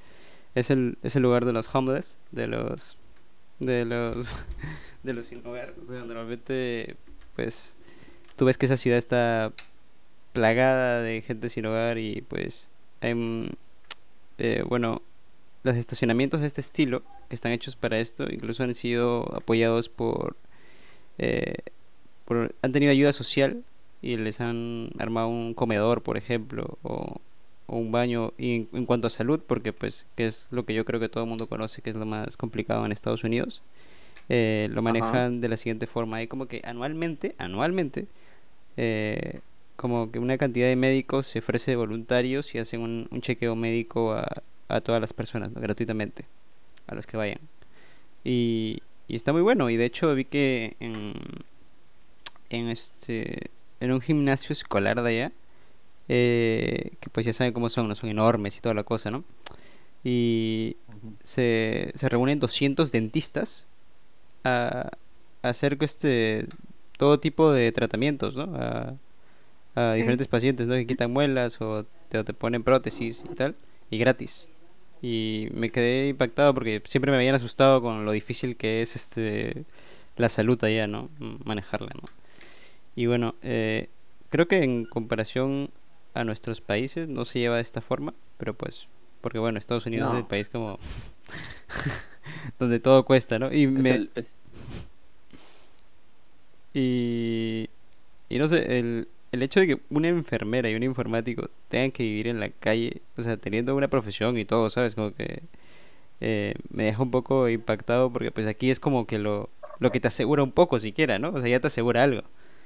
[0.56, 2.97] es el es el lugar de los homeless de los
[3.60, 4.36] de los
[5.04, 6.95] de los sin hogar o sea normalmente
[7.36, 7.76] pues
[8.36, 9.51] tú ves que esa ciudad está
[10.34, 12.68] plagada de gente sin hogar y pues
[13.01, 13.49] hay
[14.38, 15.01] eh, bueno
[15.64, 20.36] los estacionamientos de este estilo que están hechos para esto incluso han sido apoyados por,
[21.18, 21.56] eh,
[22.26, 23.64] por han tenido ayuda social
[24.01, 27.22] y les han armado un comedor por ejemplo o,
[27.68, 30.86] o un baño y en, cuanto a salud porque pues que es lo que yo
[30.86, 33.61] creo que todo el mundo conoce que es lo más complicado en Estados Unidos
[34.30, 36.18] eh, lo manejan de la siguiente forma.
[36.18, 38.07] Hay como que anualmente anualmente
[38.78, 39.41] eh,
[39.76, 43.55] como que una cantidad de médicos se ofrece de voluntarios y hacen un, un chequeo
[43.55, 44.28] médico a,
[44.70, 46.26] a todas las personas, gratuitamente,
[46.88, 47.39] a los que vayan.
[48.24, 51.14] Y, y está muy bueno, y de hecho vi que en,
[52.49, 55.32] en este en un gimnasio escolar de allá,
[56.10, 59.24] eh, que pues ya saben cómo son, no son enormes y toda la cosa, ¿no?
[60.04, 60.78] Y
[61.24, 63.68] se, se reúnen 200 dentistas
[64.43, 64.91] a,
[65.41, 66.47] a hacer este
[66.97, 68.56] todo tipo de tratamientos, ¿no?
[68.56, 68.95] A,
[69.76, 70.76] a diferentes pacientes, ¿no?
[70.76, 73.56] Que quitan muelas o te, te ponen prótesis y tal,
[73.89, 74.47] y gratis.
[75.01, 79.66] Y me quedé impactado porque siempre me habían asustado con lo difícil que es este
[80.16, 81.10] la salud allá, ¿no?
[81.43, 82.08] Manejarla, ¿no?
[82.95, 83.89] Y bueno, eh,
[84.30, 85.72] creo que en comparación
[86.14, 88.88] a nuestros países no se lleva de esta forma, pero pues,
[89.22, 90.80] porque bueno, Estados Unidos es el país como
[92.59, 93.51] donde todo cuesta, ¿no?
[93.53, 94.36] Y Es me, el- es-
[96.74, 97.70] y,
[98.30, 102.03] y no sé, el, el hecho de que una enfermera y un informático tengan que
[102.03, 104.95] vivir en la calle, o sea, teniendo una profesión y todo, ¿sabes?
[104.95, 105.43] Como que
[106.22, 109.49] eh, me deja un poco impactado porque pues aquí es como que lo,
[109.80, 111.30] lo que te asegura un poco siquiera, ¿no?
[111.32, 112.24] O sea, ya te asegura algo.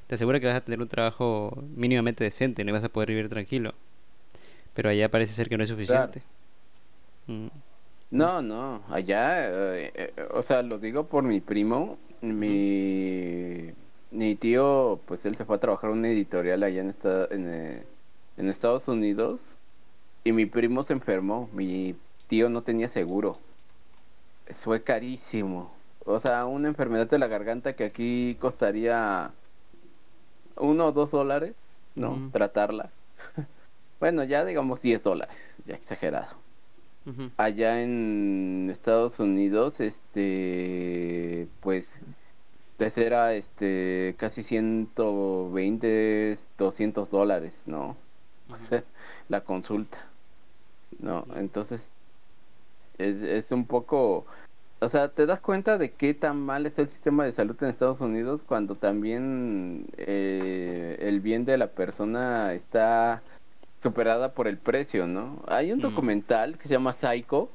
[0.08, 3.30] Te asegura que vas a tener un trabajo mínimamente decente, no vas a poder vivir
[3.30, 3.74] tranquilo.
[4.74, 6.24] Pero allá parece ser que no es suficiente.
[7.28, 7.49] Mm,
[8.10, 13.74] No, no, allá, eh, eh, o sea, lo digo por mi primo, mi,
[14.12, 17.47] mi tío, pues él se fue a trabajar en una editorial allá en, esta, en,
[17.49, 17.88] eh,
[18.38, 19.41] en Estados Unidos
[20.24, 21.95] y mi primo se enfermó, mi
[22.28, 23.43] tío no tenía seguro,
[24.64, 25.72] fue carísimo,
[26.05, 29.37] o sea, una enfermedad de la garganta que aquí costaría
[30.60, 31.55] uno o dos dólares,
[31.95, 32.30] ¿no?
[32.32, 32.89] Tratarla.
[33.99, 36.36] Bueno, ya digamos 10 dólares, ya exagerado
[37.38, 41.88] allá en Estados Unidos, este, pues,
[42.78, 47.95] pues era, este, casi 120, 200 dólares, ¿no?
[48.49, 48.84] O sea,
[49.30, 49.97] la consulta,
[50.99, 51.26] ¿no?
[51.36, 51.91] Entonces,
[52.97, 54.26] es, es un poco,
[54.80, 57.69] o sea, te das cuenta de qué tan mal está el sistema de salud en
[57.69, 63.23] Estados Unidos cuando también eh, el bien de la persona está
[63.82, 65.41] superada por el precio, ¿no?
[65.47, 65.82] Hay un Mm.
[65.82, 67.49] documental que se llama Psycho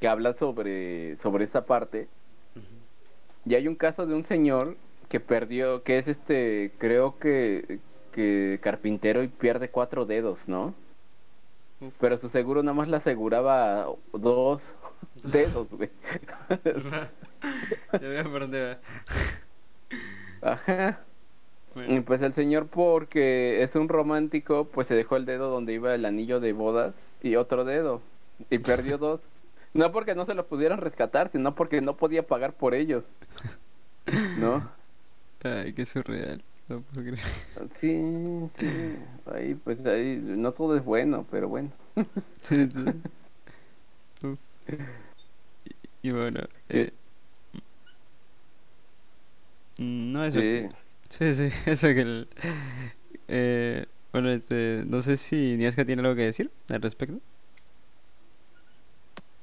[0.00, 2.08] que habla sobre sobre esa parte
[3.44, 4.76] y hay un caso de un señor
[5.08, 7.78] que perdió, que es este, creo que
[8.12, 10.74] que carpintero y pierde cuatro dedos, ¿no?
[11.80, 11.94] Uf.
[12.00, 14.62] Pero su seguro nada más le aseguraba dos
[15.22, 15.90] dedos, güey.
[17.92, 18.78] Ya veo por dónde
[20.42, 20.52] va.
[20.52, 21.00] Ajá.
[21.86, 25.94] Y pues el señor, porque es un romántico, pues se dejó el dedo donde iba
[25.94, 28.02] el anillo de bodas y otro dedo.
[28.50, 29.20] Y perdió dos.
[29.74, 33.04] No porque no se los pudieran rescatar, sino porque no podía pagar por ellos.
[34.34, 34.68] ¿No?
[35.42, 36.42] Ay, qué surreal.
[36.68, 37.20] No puedo creer.
[37.74, 38.96] Sí, sí.
[39.26, 41.70] Ahí, pues ahí, no todo es bueno, pero bueno.
[42.42, 42.84] Sí, sí.
[44.22, 44.38] Uf.
[44.68, 44.74] Y,
[46.02, 46.92] y bueno, eh,
[49.78, 50.40] mm, no eso.
[50.40, 50.68] Sí.
[51.10, 52.28] Sí, sí, eso que el,
[53.28, 57.20] eh, bueno, este, no sé si Niaska tiene algo que decir al respecto.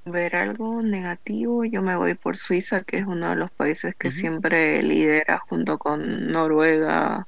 [0.05, 4.09] Ver algo negativo, yo me voy por Suiza, que es uno de los países que
[4.09, 7.27] siempre lidera junto con Noruega,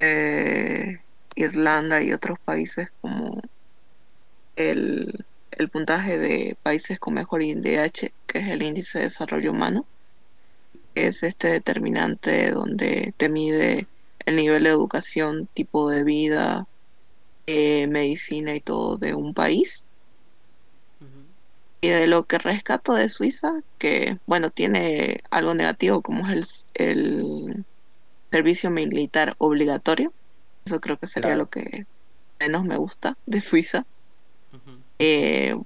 [0.00, 0.98] eh,
[1.34, 3.40] Irlanda y otros países como
[4.56, 5.26] el,
[5.62, 9.88] el puntaje de países con mejor INDH, que es el índice de desarrollo humano.
[10.94, 13.90] Es este determinante donde te mide
[14.24, 16.64] el nivel de educación, tipo de vida,
[17.46, 19.86] eh, medicina y todo de un país.
[21.80, 27.20] Y de lo que rescato de Suiza, que bueno, tiene algo negativo como es el,
[27.50, 27.66] el
[28.32, 30.14] servicio militar obligatorio.
[30.66, 31.36] Eso creo que sería Claro.
[31.36, 31.84] lo que
[32.40, 33.84] menos me gusta de Suiza.
[35.04, 35.56] Eh,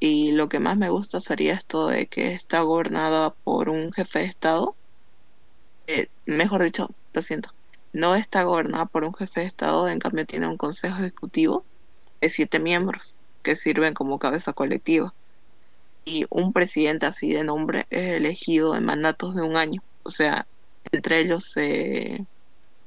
[0.00, 4.20] y lo que más me gusta sería esto de que está gobernada por un jefe
[4.20, 4.74] de Estado.
[5.86, 7.50] Eh, mejor dicho, lo siento,
[7.92, 11.66] no está gobernada por un jefe de Estado, en cambio tiene un consejo ejecutivo
[12.22, 15.12] de siete miembros que sirven como cabeza colectiva.
[16.06, 19.82] Y un presidente así de nombre es elegido en mandatos de un año.
[20.02, 20.46] O sea,
[20.92, 22.26] entre ellos se,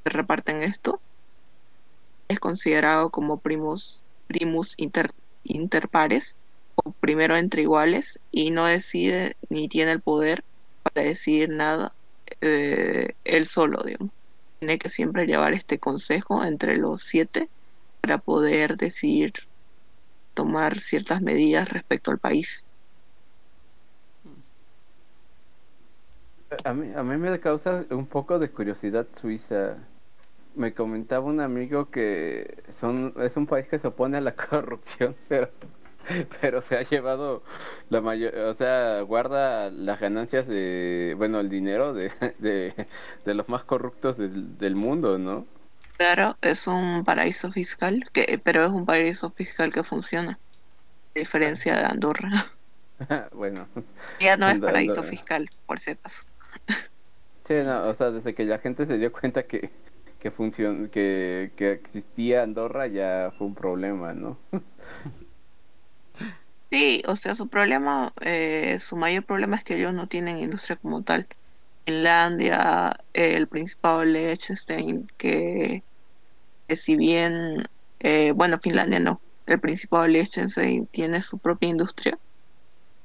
[0.04, 1.00] reparten esto.
[2.28, 5.12] Es considerado como primus, primus inter,
[5.56, 6.40] inter pares
[6.76, 10.44] o primero entre iguales y no decide ni tiene el poder
[10.84, 11.94] para decidir nada
[12.42, 14.14] eh, él solo, digamos.
[14.60, 17.50] Tiene que siempre llevar este consejo entre los siete
[18.02, 19.34] para poder decidir
[20.34, 22.66] tomar ciertas medidas respecto al país.
[26.66, 29.78] A mí, a mí me causa un poco de curiosidad Suiza.
[30.56, 35.16] Me comentaba un amigo que son es un país que se opone a la corrupción,
[35.28, 35.50] pero
[36.42, 37.44] pero se ha llevado
[37.90, 42.74] la mayor, o sea, guarda las ganancias de, bueno, el dinero de, de,
[43.26, 45.48] de los más corruptos del, del mundo, ¿no?
[45.98, 50.34] Claro, es un paraíso fiscal, que, pero es un paraíso fiscal que funciona,
[51.16, 52.54] a diferencia de Andorra.
[53.34, 53.68] bueno.
[54.20, 55.04] Ya no es paraíso Andorra.
[55.04, 56.24] fiscal, por si acaso.
[57.46, 59.72] Sí, no, o sea, desde que la gente se dio cuenta que
[60.22, 64.38] que funcion que, que existía Andorra ya fue un problema, ¿no?
[66.72, 70.78] Sí, o sea, su problema, eh, su mayor problema es que ellos no tienen industria
[70.78, 71.28] como tal.
[71.86, 75.84] Finlandia, eh, el Principado Liechtenstein, que,
[76.68, 77.66] que si bien,
[78.00, 82.18] eh, bueno, Finlandia no, el Principado Liechtenstein tiene su propia industria,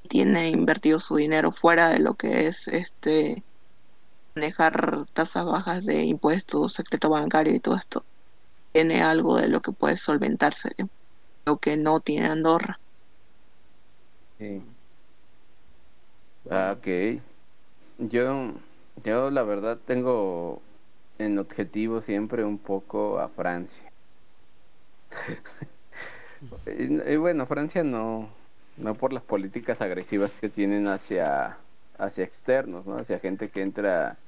[0.08, 3.45] tiene invertido su dinero fuera de lo que es este
[4.36, 8.04] manejar tasas bajas de impuestos, secreto bancario y todo esto.
[8.72, 10.70] Tiene algo de lo que puede solventarse,
[11.46, 12.78] lo que no tiene Andorra.
[14.38, 14.62] Sí.
[16.50, 17.20] Ah, ok.
[17.98, 18.52] Yo,
[19.02, 20.60] yo la verdad tengo
[21.18, 23.90] en objetivo siempre un poco a Francia.
[26.66, 28.28] y, bueno, Francia no,
[28.76, 31.56] no por las políticas agresivas que tienen hacia,
[31.96, 32.98] hacia externos, ¿no?
[32.98, 34.18] Hacia gente que entra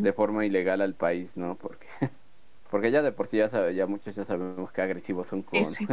[0.00, 1.58] de forma ilegal al país, ¿no?
[1.58, 1.88] Porque,
[2.70, 5.76] porque ya de por sí ya, sabe- ya muchos ya sabemos que agresivos son con,
[5.76, 5.86] Sí,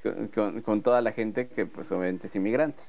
[0.34, 2.82] con- con toda la gente que pues obviamente es inmigrante.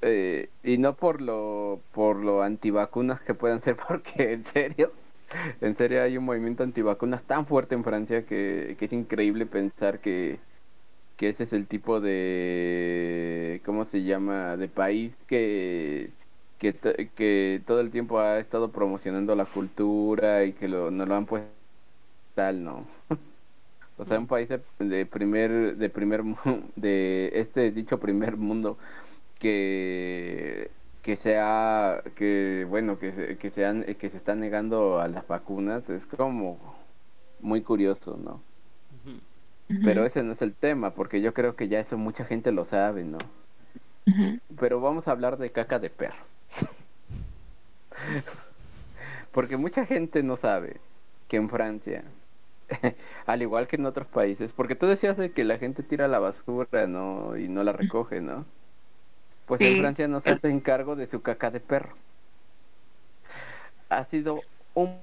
[0.00, 4.92] Eh, y no por lo por lo antivacunas que puedan ser, porque en serio,
[5.60, 10.00] en serio hay un movimiento antivacunas tan fuerte en Francia que, que es increíble pensar
[10.00, 10.40] que,
[11.16, 16.14] que ese es el tipo de, ¿cómo se llama?, de país que,
[16.58, 16.74] que,
[17.16, 21.26] que todo el tiempo ha estado promocionando la cultura y que lo, no lo han
[21.26, 21.48] puesto
[22.34, 22.86] tal, ¿no?
[23.98, 26.22] O sea, un país de, de primer, de primer,
[26.76, 28.78] de este dicho primer mundo
[29.38, 30.70] que
[31.02, 35.88] que sea, que bueno, que se, que sean, que se están negando a las vacunas
[35.90, 36.58] es como
[37.40, 38.42] muy curioso, ¿no?
[39.82, 42.64] Pero ese no es el tema, porque yo creo que ya eso mucha gente lo
[42.64, 43.18] sabe, ¿no?
[44.60, 46.26] Pero vamos a hablar de caca de perro.
[49.32, 50.76] Porque mucha gente no sabe
[51.28, 52.02] que en Francia,
[53.26, 56.18] al igual que en otros países, porque tú decías de que la gente tira la
[56.18, 57.36] basura, ¿no?
[57.36, 58.44] Y no la recoge, ¿no?
[59.46, 59.78] Pues en.
[59.78, 61.94] Francia no se hacen cargo de su caca de perro.
[63.90, 64.36] Ha sido
[64.74, 64.98] un...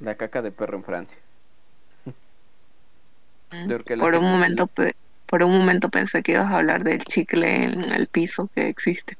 [0.00, 1.16] la caca de perro en Francia.
[3.68, 4.94] Porque la Por un gente- momento, pe-
[5.26, 9.16] por un momento pensé que ibas a hablar del chicle en el piso que existe.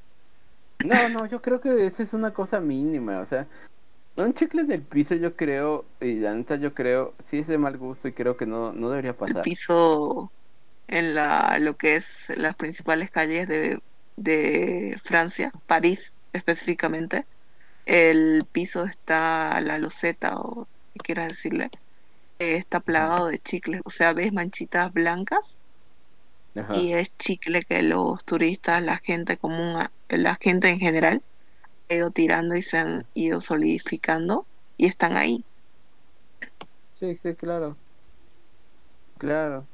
[0.84, 3.46] No, no, yo creo que esa es una cosa mínima, o sea,
[4.16, 7.76] un chicle del piso yo creo, y la neta yo creo, sí es de mal
[7.78, 9.42] gusto y creo que no, no debería El pasar.
[9.42, 10.32] piso
[10.88, 13.78] en la, lo que es las principales calles de,
[14.16, 17.26] de Francia, París específicamente.
[17.86, 20.68] El piso está, la loseta o
[21.04, 21.70] quieras decirle,
[22.38, 23.80] eh, está plagado de chicles.
[23.84, 25.56] O sea, ves manchitas blancas
[26.56, 26.74] Ajá.
[26.74, 29.82] y es chicle que los turistas, la gente común,
[30.18, 31.24] la gente en general,
[31.90, 35.46] ha ido tirando y se han ido solidificando y están ahí.
[36.92, 37.80] Sí, sí, claro.
[39.18, 39.68] Claro.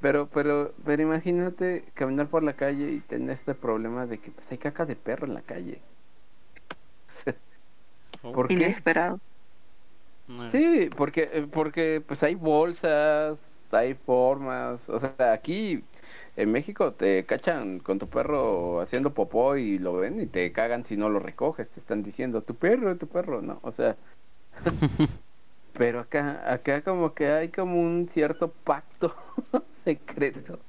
[0.00, 4.50] Pero, pero, pero imagínate caminar por la calle y tener este problema de que pues
[4.52, 5.82] hay caca de perro en la calle.
[8.22, 8.76] Oh, ¿Por qué?
[8.80, 9.18] Inesperado.
[10.26, 13.38] no, Sí, porque, eh, porque pues hay bolsas,
[13.70, 15.84] hay formas, o sea, aquí
[16.38, 20.84] en México te cachan con tu perro haciendo popó y lo ven y te cagan
[20.86, 23.96] si no lo recoges, te están diciendo tu perro, tu perro, no, o sea,
[25.74, 29.14] pero acá, acá como que hay como un cierto pacto
[29.84, 30.60] secreto,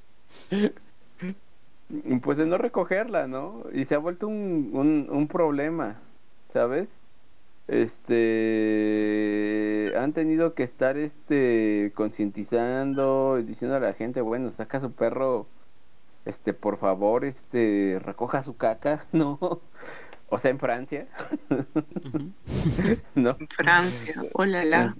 [2.22, 3.64] pues de no recogerla, ¿no?
[3.72, 5.96] Y se ha vuelto un, un, un problema,
[6.52, 6.88] ¿sabes?
[7.68, 8.12] este
[9.96, 15.46] han tenido que estar este concientizando y diciendo a la gente bueno saca su perro
[16.24, 19.38] este por favor este recoja su caca no
[20.28, 21.06] o sea en Francia.
[23.14, 24.96] No En Francia, hola la.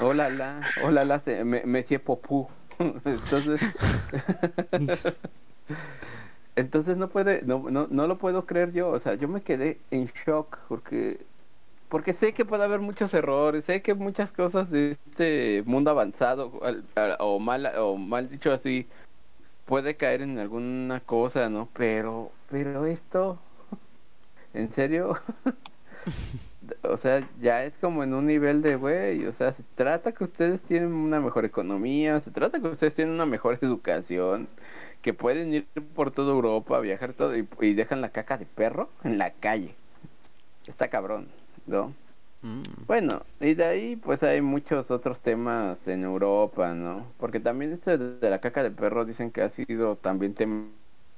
[0.00, 2.48] hola la hola la se- me, Popú.
[2.78, 3.60] Entonces
[6.56, 8.90] entonces no puede no, no no lo puedo creer yo.
[8.90, 11.18] O sea yo me quedé en shock porque
[11.88, 16.52] porque sé que puede haber muchos errores, sé que muchas cosas de este mundo avanzado
[17.20, 18.86] o mal o mal dicho así
[19.68, 21.68] puede caer en alguna cosa, ¿no?
[21.76, 23.38] Pero pero esto
[24.54, 25.16] en serio
[26.82, 30.24] o sea, ya es como en un nivel de, güey, o sea, se trata que
[30.24, 34.48] ustedes tienen una mejor economía, se trata que ustedes tienen una mejor educación,
[35.02, 38.90] que pueden ir por toda Europa, viajar todo y, y dejan la caca de perro
[39.04, 39.74] en la calle.
[40.66, 41.28] Está cabrón,
[41.66, 41.94] ¿no?
[42.42, 42.62] Mm.
[42.86, 47.06] Bueno, y de ahí pues hay muchos otros temas en Europa, ¿no?
[47.18, 50.66] Porque también este de la caca de perro dicen que ha sido también tema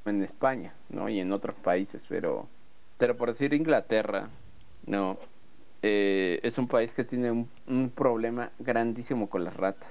[0.07, 1.09] en España, ¿no?
[1.09, 2.49] Y en otros países, pero,
[2.99, 4.31] pero por decir Inglaterra,
[4.87, 5.19] ¿no?
[5.83, 9.89] Eh, es un país que tiene un, un problema grandísimo con las ratas.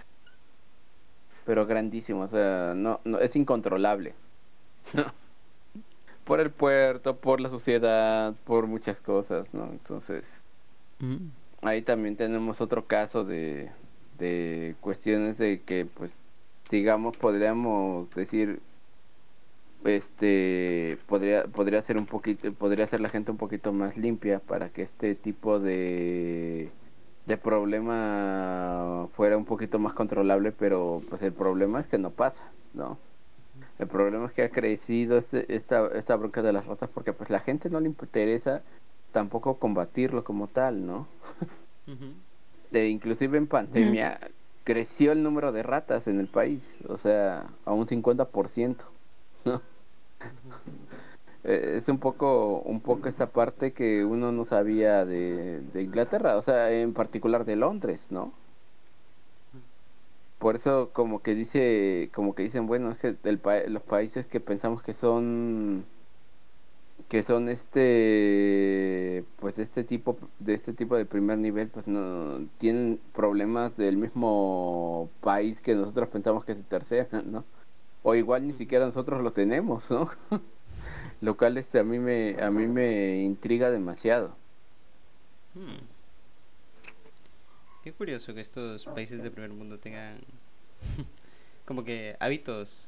[1.45, 4.13] Pero grandísimo, o sea, no, no es incontrolable.
[6.23, 9.65] Por el puerto, por la sociedad, por muchas cosas, ¿no?
[9.71, 10.23] Entonces,
[10.99, 11.29] Mm.
[11.61, 13.71] ahí también tenemos otro caso de,
[14.17, 16.11] de cuestiones de que pues
[16.69, 18.59] digamos podríamos decir
[19.85, 24.69] este podría podría ser un poquito podría ser la gente un poquito más limpia para
[24.69, 26.69] que este tipo de
[27.25, 32.51] de problema fuera un poquito más controlable pero pues el problema es que no pasa
[32.73, 32.97] no
[33.79, 37.29] el problema es que ha crecido este, esta esta bronca de las ratas porque pues
[37.29, 38.63] la gente no le interesa
[39.11, 41.07] tampoco combatirlo como tal no
[42.71, 44.19] de inclusive en pandemia
[44.63, 48.85] creció el número de ratas en el país, o sea, a un 50%,
[49.45, 49.61] ¿no?
[51.43, 56.37] Eh, es un poco un poco esa parte que uno no sabía de, de Inglaterra,
[56.37, 58.33] o sea, en particular de Londres, ¿no?
[60.37, 64.25] Por eso como que dice, como que dicen, bueno, es que el pa- los países
[64.25, 65.85] que pensamos que son
[67.09, 72.99] que son este pues este tipo de este tipo de primer nivel pues no tienen
[73.13, 76.59] problemas del mismo país que nosotros pensamos que es
[77.13, 77.43] el no
[78.03, 80.09] o igual ni siquiera nosotros lo tenemos no
[81.21, 84.35] lo cual este a mí me a mí me intriga demasiado.
[85.53, 85.83] Hmm.
[87.83, 90.19] Qué curioso que estos países de primer mundo tengan
[91.65, 92.87] como que hábitos,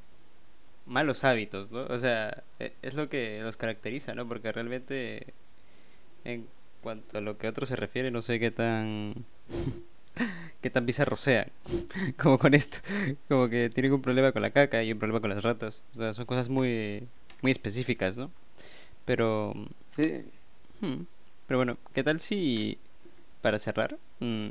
[0.86, 1.86] malos hábitos, ¿no?
[1.86, 4.28] O sea, e- es lo que los caracteriza, ¿no?
[4.28, 5.34] Porque realmente
[6.26, 6.48] en
[6.82, 9.26] cuanto a lo que a otros se refiere, no sé qué tan
[10.62, 11.48] qué tan bizarro sean,
[12.22, 12.78] como con esto,
[13.28, 16.00] como que tienen un problema con la caca y un problema con las ratas, o
[16.00, 17.08] sea, son cosas muy
[17.42, 18.32] muy específicas, ¿no?
[19.06, 19.54] Pero
[19.96, 20.26] sí
[20.82, 21.04] Hmm.
[21.48, 22.78] Pero bueno, ¿qué tal si,
[23.42, 24.50] para cerrar, mm,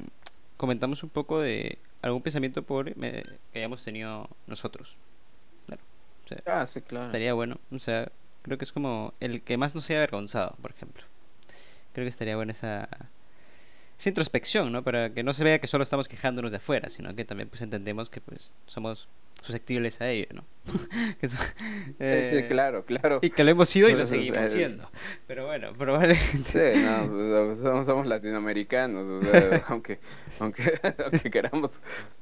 [0.58, 4.96] comentamos un poco de algún pensamiento pobre me- que hayamos tenido nosotros?
[6.46, 7.58] Ah sí claro estaría bueno.
[7.70, 8.10] O sea,
[8.42, 11.04] creo que es como el que más nos haya avergonzado, por ejemplo.
[11.92, 12.88] Creo que estaría buena esa,
[13.98, 14.82] esa introspección, ¿no?
[14.82, 17.62] Para que no se vea que solo estamos quejándonos de afuera, sino que también pues
[17.62, 19.08] entendemos que pues somos
[19.42, 20.44] susceptibles a ello, ¿no?
[21.20, 21.36] Sí, sí,
[21.98, 24.88] eh, claro claro Y que lo hemos sido y lo seguimos eh, siendo.
[25.26, 26.74] Pero bueno, probablemente.
[26.74, 29.98] Sí, no, pues, somos, somos latinoamericanos, o sea, aunque,
[30.38, 31.70] aunque, aunque queramos,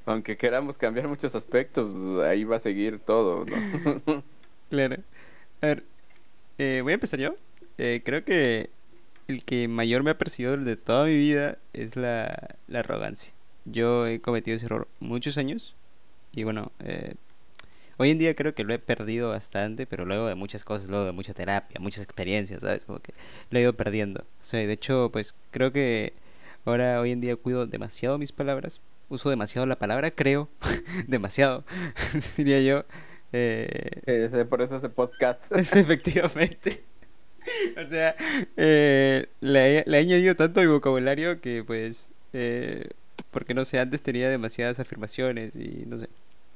[0.06, 4.22] aunque queramos cambiar muchos aspectos, ahí va a seguir todo, ¿no?
[4.70, 4.96] Claro.
[5.60, 5.84] A ver,
[6.58, 7.36] eh, voy a empezar yo.
[7.78, 8.70] Eh, creo que
[9.28, 13.32] el que mayor me ha perseguido de toda mi vida es la, la arrogancia.
[13.64, 15.74] Yo he cometido ese error muchos años
[16.39, 17.14] y bueno, eh,
[17.99, 21.05] hoy en día creo que lo he perdido bastante, pero luego de muchas cosas, luego
[21.07, 22.84] de mucha terapia, muchas experiencias, ¿sabes?
[22.84, 23.14] Como que
[23.51, 24.22] lo he ido perdiendo.
[24.22, 26.14] O sea, de hecho, pues creo que
[26.64, 30.49] ahora hoy en día cuido demasiado mis palabras, uso demasiado la palabra creo,
[31.09, 31.64] demasiado,
[32.36, 32.84] diría yo.
[33.32, 35.43] Eh, Sí, por eso ese podcast.
[35.53, 36.84] Efectivamente.
[37.76, 38.14] O sea,
[38.57, 42.89] eh, le, he, le he añadido tanto a mi vocabulario que pues, eh,
[43.30, 46.09] porque no sé, antes tenía demasiadas afirmaciones y no sé.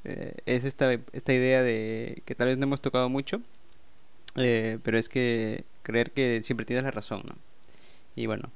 [0.05, 3.41] Eh, es esta, esta idea de que tal vez no hemos tocado mucho,
[4.37, 7.35] eh, pero es que creer que siempre tienes la razón, ¿no?
[8.17, 8.51] Y bueno,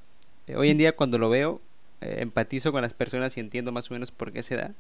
[0.46, 1.60] eh, hoy en día cuando lo veo,
[2.00, 4.72] empatizo con las personas y entiendo más o menos por qué se da.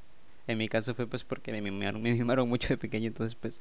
[0.48, 3.58] En mi caso fue pues porque me mimaron, me mimaron mucho de pequeño, entonces pues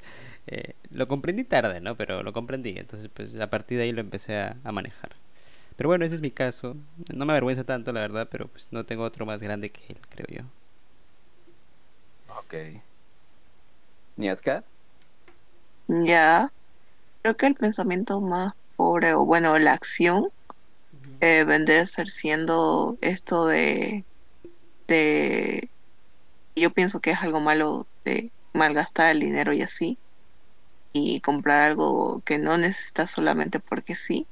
[0.91, 1.95] lo comprendí tarde, ¿no?
[1.97, 5.15] Pero lo comprendí, entonces pues a partir de ahí lo empecé a, a manejar.
[5.77, 6.77] Pero bueno, ese es mi caso.
[7.13, 9.99] No me avergüenza tanto, la verdad, pero pues no tengo otro más grande que él,
[10.09, 10.45] creo yo.
[12.27, 12.53] Ok.
[14.17, 14.65] ¿Niaska?
[15.87, 16.49] Ya,
[17.23, 20.25] creo que el pensamiento más pobre, o bueno, la acción,
[21.21, 24.05] eh, vendría a ser siendo esto de,
[24.87, 25.69] de,
[26.55, 29.99] yo pienso que es algo malo de malgastar el dinero y así,
[30.93, 34.27] y comprar algo que no necesitas solamente porque sí.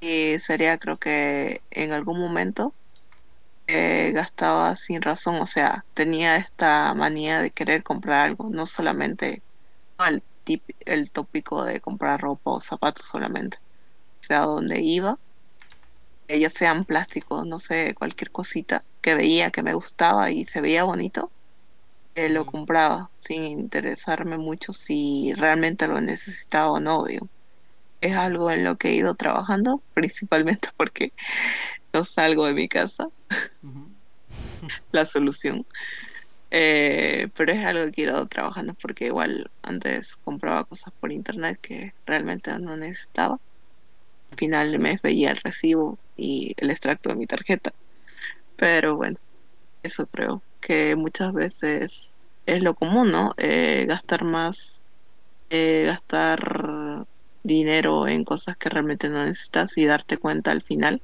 [0.00, 2.74] Y sería, creo que en algún momento
[3.72, 9.44] eh, gastaba sin razón, o sea, tenía esta manía de querer comprar algo, no solamente
[10.06, 13.58] el, tip- el tópico de comprar ropa o zapatos solamente.
[14.22, 15.18] O sea, donde iba,
[16.28, 20.84] ellos sean plásticos, no sé, cualquier cosita que veía que me gustaba y se veía
[20.84, 21.32] bonito,
[22.14, 27.28] eh, lo compraba sin interesarme mucho si realmente lo necesitaba o no, digo.
[28.00, 31.12] Es algo en lo que he ido trabajando, principalmente porque
[31.92, 33.08] no salgo de mi casa,
[34.92, 35.66] la solución.
[36.52, 41.58] Eh, pero es algo que he ido trabajando porque igual antes compraba cosas por internet
[41.60, 43.38] que realmente no necesitaba.
[44.32, 47.72] Al final del mes veía el recibo y el extracto de mi tarjeta.
[48.56, 49.16] Pero bueno,
[49.82, 53.32] eso creo que muchas veces es lo común, ¿no?
[53.36, 54.84] Eh, gastar más,
[55.50, 57.06] eh, gastar
[57.42, 61.00] dinero en cosas que realmente no necesitas y darte cuenta al final.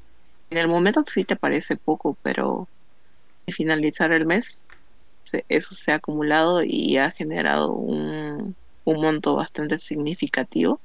[0.51, 2.69] En el momento sí te parece poco, pero
[3.47, 4.67] al finalizar el mes
[5.49, 10.81] eso se ha acumulado y ha generado un, un monto bastante significativo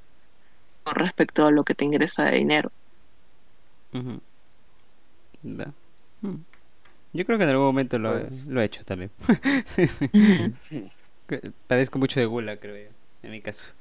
[0.82, 2.72] con respecto a lo que te ingresa de dinero.
[3.92, 4.16] Hmm.
[7.12, 9.10] Yo creo que en algún momento lo, pues lo he hecho también.
[11.66, 12.90] Padezco mucho de gula, creo yo,
[13.22, 13.72] en mi caso.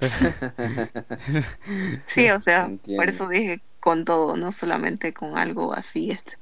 [2.06, 6.36] sí, o sea, por eso dije con todo, no solamente con algo así, este,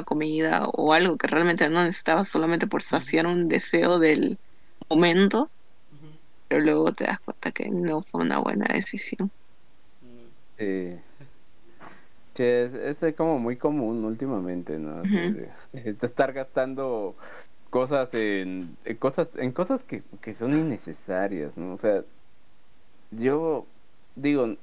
[0.00, 4.38] comida o algo que realmente no necesitaba solamente por saciar un deseo del
[4.88, 5.50] momento,
[6.48, 9.30] pero luego te das cuenta que no fue una buena decisión.
[10.58, 10.96] Sí.
[12.38, 15.02] es, como muy común últimamente, ¿no?
[15.72, 17.14] estar gastando
[17.68, 21.74] cosas en, cosas en cosas que, que, son innecesarias, ¿no?
[21.74, 22.02] O sea,
[23.12, 23.66] yo
[24.16, 24.56] digo,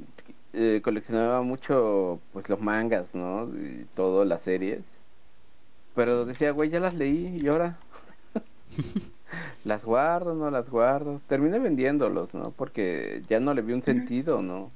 [0.54, 3.46] eh, coleccionaba mucho pues los mangas, ¿no?
[3.56, 4.82] Y todo, las series.
[5.96, 7.78] Pero decía, güey, ya las leí y ahora
[9.64, 11.22] las guardo, no las guardo.
[11.28, 12.52] Terminé vendiéndolos, ¿no?
[12.52, 14.72] Porque ya no le vi un sentido, ¿no?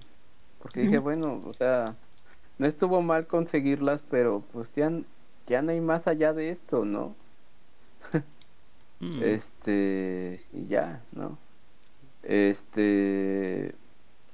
[0.61, 1.95] Porque dije, bueno, o sea,
[2.57, 4.91] no estuvo mal conseguirlas, pero pues ya,
[5.47, 7.15] ya no hay más allá de esto, ¿no?
[8.99, 9.21] Mm.
[9.21, 11.37] Este, y ya, ¿no?
[12.23, 13.75] Este,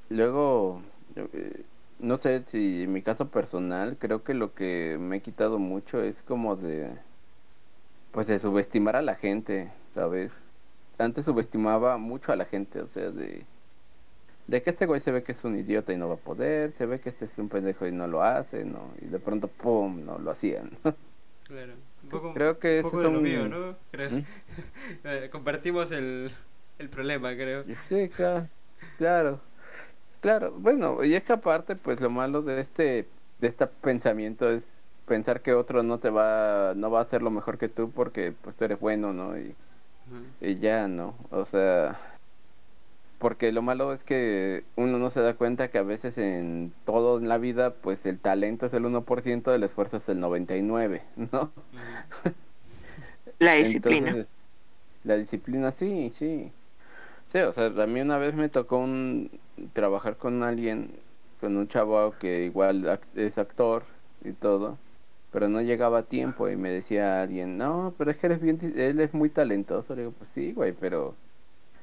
[0.09, 0.81] luego,
[1.15, 1.63] eh,
[1.99, 6.01] no sé si en mi caso personal, creo que lo que me he quitado mucho
[6.01, 6.91] es como de,
[8.11, 10.31] pues de subestimar a la gente, ¿sabes?
[10.97, 13.45] Antes subestimaba mucho a la gente, o sea, de,
[14.47, 16.73] de que este güey se ve que es un idiota y no va a poder,
[16.73, 18.91] se ve que este es un pendejo y no lo hace, ¿no?
[19.01, 20.71] Y de pronto, ¡pum!, no lo hacían.
[21.43, 21.73] Claro.
[22.03, 23.75] Un poco, creo que un poco de lo mío, ¿no?
[23.91, 24.11] Creo.
[24.11, 24.23] ¿Mm?
[25.03, 26.31] Eh, compartimos el,
[26.79, 27.63] el problema, creo.
[27.87, 28.47] Sí, claro.
[28.97, 29.39] Claro.
[30.21, 33.07] Claro, bueno, y es que aparte, pues lo malo de este,
[33.39, 34.63] de este pensamiento es
[35.07, 38.33] pensar que otro no te va, no va a hacer lo mejor que tú porque
[38.33, 39.37] pues tú eres bueno, ¿no?
[39.39, 39.55] Y,
[40.41, 41.15] y ya, ¿no?
[41.31, 41.99] O sea,
[43.19, 47.17] porque lo malo es que uno no se da cuenta que a veces en todo
[47.19, 51.01] en la vida, pues el talento es el 1%, el esfuerzo es el 99%,
[51.31, 51.51] ¿no?
[53.39, 54.25] La disciplina.
[55.03, 56.51] la disciplina, sí, sí.
[57.31, 59.39] Sí, o sea, a mí una vez me tocó un,
[59.73, 60.99] trabajar con alguien,
[61.39, 63.83] con un chavo que igual es actor
[64.23, 64.79] y todo,
[65.31, 68.59] pero no llegaba a tiempo y me decía alguien, no, pero es que eres bien,
[68.75, 69.95] él es muy talentoso.
[69.95, 71.15] Le digo, pues sí, güey, pero,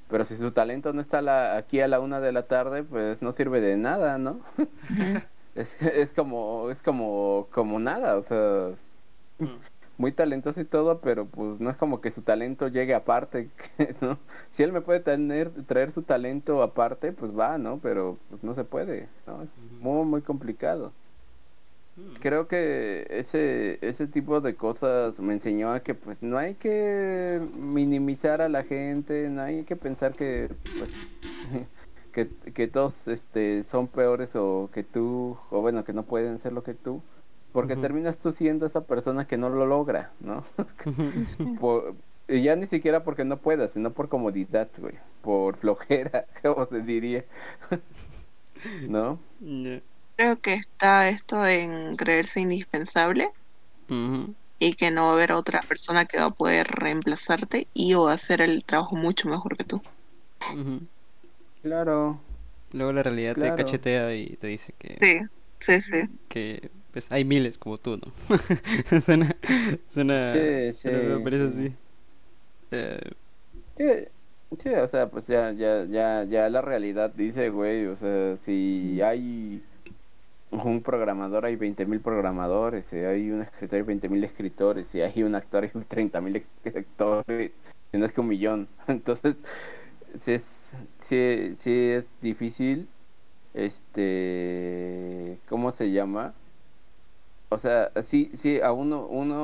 [0.09, 3.23] pero si su talento no está la, aquí a la una de la tarde, pues
[3.23, 4.41] no sirve de nada, ¿no?
[5.55, 8.71] es, es como, es como, como nada, o sea,
[9.39, 13.49] mm muy talentoso y todo, pero pues no es como que su talento llegue aparte,
[14.01, 14.19] ¿no?
[14.53, 17.79] Si él me puede tener, traer su talento aparte, pues va, ¿no?
[17.79, 19.43] Pero pues no se puede, ¿no?
[19.43, 20.93] Es muy, muy complicado.
[21.97, 22.15] Mm.
[22.21, 27.41] Creo que ese, ese tipo de cosas me enseñó a que pues no hay que
[27.59, 31.09] minimizar a la gente, no hay que pensar que pues,
[32.13, 36.53] que, que todos este son peores o que tú, o bueno, que no pueden ser
[36.53, 37.01] lo que tú
[37.57, 40.45] porque terminas tú siendo esa persona que no lo logra, ¿no?
[42.29, 44.93] y ya ni siquiera porque no puedas, sino por comodidad, güey,
[45.23, 47.25] por flojera, como se diría,
[48.91, 49.19] ¿no?
[50.17, 53.31] Creo que está esto en creerse indispensable
[54.59, 58.09] y que no va a haber otra persona que va a poder reemplazarte y o
[58.09, 59.81] hacer el trabajo mucho mejor que tú.
[61.63, 62.21] Claro.
[62.73, 64.99] Luego la realidad te cachetea y te dice que...
[65.01, 65.27] Sí,
[65.59, 66.03] sí, sí.
[66.29, 69.01] Que pues hay miles como tú, ¿no?
[69.03, 69.37] suena,
[69.91, 71.75] suena, sí, sí, me parece así.
[72.71, 74.09] Eh...
[74.59, 79.03] Sí, o sea, pues ya, ya, ya, ya la realidad dice, güey, o sea, si
[79.03, 79.61] hay
[80.51, 85.35] un programador hay 20.000 programadores, si hay un escritor hay 20.000 escritores, si hay un
[85.35, 86.43] actor hay 30.000
[86.79, 87.53] actores,
[87.93, 88.69] si no es que un millón.
[88.87, 89.37] Entonces,
[90.25, 90.45] sí es,
[91.01, 92.89] sí, sí es difícil,
[93.53, 96.33] este, ¿cómo se llama?
[97.49, 99.37] O sea, sí, sí, a uno, uno